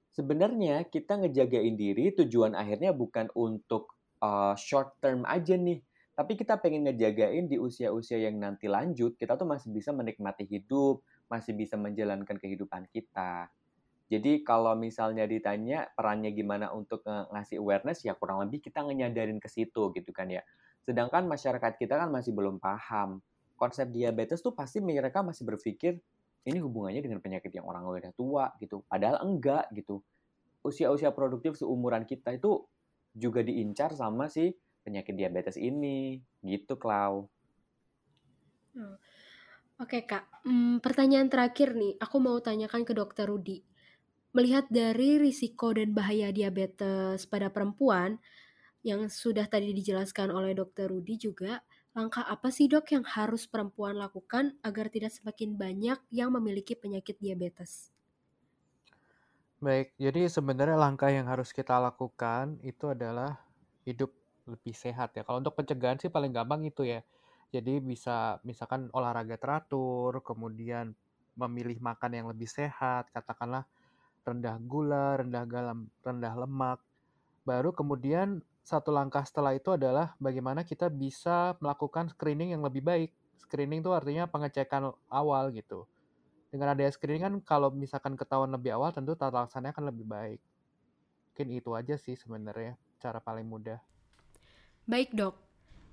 [0.09, 5.79] Sebenarnya kita ngejagain diri tujuan akhirnya bukan untuk uh, short term aja nih.
[6.15, 10.99] Tapi kita pengen ngejagain di usia-usia yang nanti lanjut, kita tuh masih bisa menikmati hidup,
[11.31, 13.47] masih bisa menjalankan kehidupan kita.
[14.09, 19.47] Jadi kalau misalnya ditanya perannya gimana untuk ngasih awareness, ya kurang lebih kita ngenyadarin ke
[19.47, 20.43] situ gitu kan ya.
[20.83, 23.21] Sedangkan masyarakat kita kan masih belum paham.
[23.55, 26.01] Konsep diabetes tuh pasti mereka masih berpikir,
[26.49, 28.81] ini hubungannya dengan penyakit yang orang udah tua gitu.
[28.89, 30.01] Padahal enggak gitu.
[30.65, 32.65] Usia-usia produktif seumuran kita itu
[33.13, 34.53] juga diincar sama si
[34.83, 36.19] penyakit diabetes ini.
[36.41, 37.27] Gitu, Klau.
[38.79, 38.97] Oh.
[39.79, 40.43] Oke, Kak.
[40.43, 41.95] Hmm, pertanyaan terakhir nih.
[42.03, 43.63] Aku mau tanyakan ke dokter Rudi.
[44.35, 48.19] Melihat dari risiko dan bahaya diabetes pada perempuan,
[48.83, 51.63] yang sudah tadi dijelaskan oleh dokter Rudi juga,
[51.95, 57.15] langkah apa sih dok yang harus perempuan lakukan agar tidak semakin banyak yang memiliki penyakit
[57.23, 57.91] diabetes?
[59.59, 63.43] Baik, jadi sebenarnya langkah yang harus kita lakukan itu adalah
[63.83, 64.07] hidup
[64.47, 65.27] lebih sehat ya.
[65.27, 67.03] Kalau untuk pencegahan sih paling gampang itu ya.
[67.51, 70.95] Jadi bisa misalkan olahraga teratur, kemudian
[71.35, 73.67] memilih makan yang lebih sehat, katakanlah
[74.23, 76.79] rendah gula, rendah garam, rendah lemak.
[77.43, 83.11] Baru kemudian satu langkah setelah itu adalah bagaimana kita bisa melakukan screening yang lebih baik.
[83.43, 85.83] Screening itu artinya pengecekan awal gitu
[86.49, 90.41] dengan adanya screening kan kalau misalkan ketahuan lebih awal tentu tata laksananya akan lebih baik.
[91.31, 93.79] Mungkin itu aja sih sebenarnya cara paling mudah.
[94.89, 95.37] Baik dok,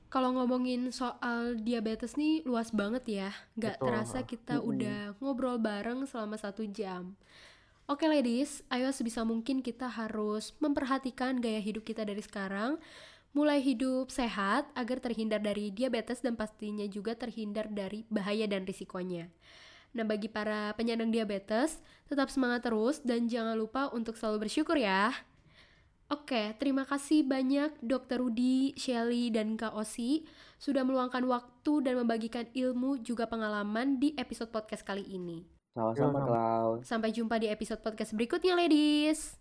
[0.08, 3.30] kalau ngomongin soal diabetes nih luas banget ya.
[3.60, 3.86] Gak Betul.
[3.86, 4.70] terasa kita mm -hmm.
[4.72, 7.14] udah ngobrol bareng selama satu jam.
[7.86, 12.82] Oke ladies, ayo sebisa mungkin kita harus memperhatikan gaya hidup kita dari sekarang,
[13.30, 19.30] mulai hidup sehat agar terhindar dari diabetes dan pastinya juga terhindar dari bahaya dan risikonya.
[19.96, 25.08] Nah, bagi para penyandang diabetes, tetap semangat terus dan jangan lupa untuk selalu bersyukur ya.
[26.12, 30.22] Oke, terima kasih banyak Dokter Rudi, Shelly, dan Kak Osi
[30.60, 35.42] sudah meluangkan waktu dan membagikan ilmu juga pengalaman di episode podcast kali ini.
[35.74, 36.78] Sama-sama.
[36.86, 39.34] Sampai jumpa di episode podcast berikutnya, ladies.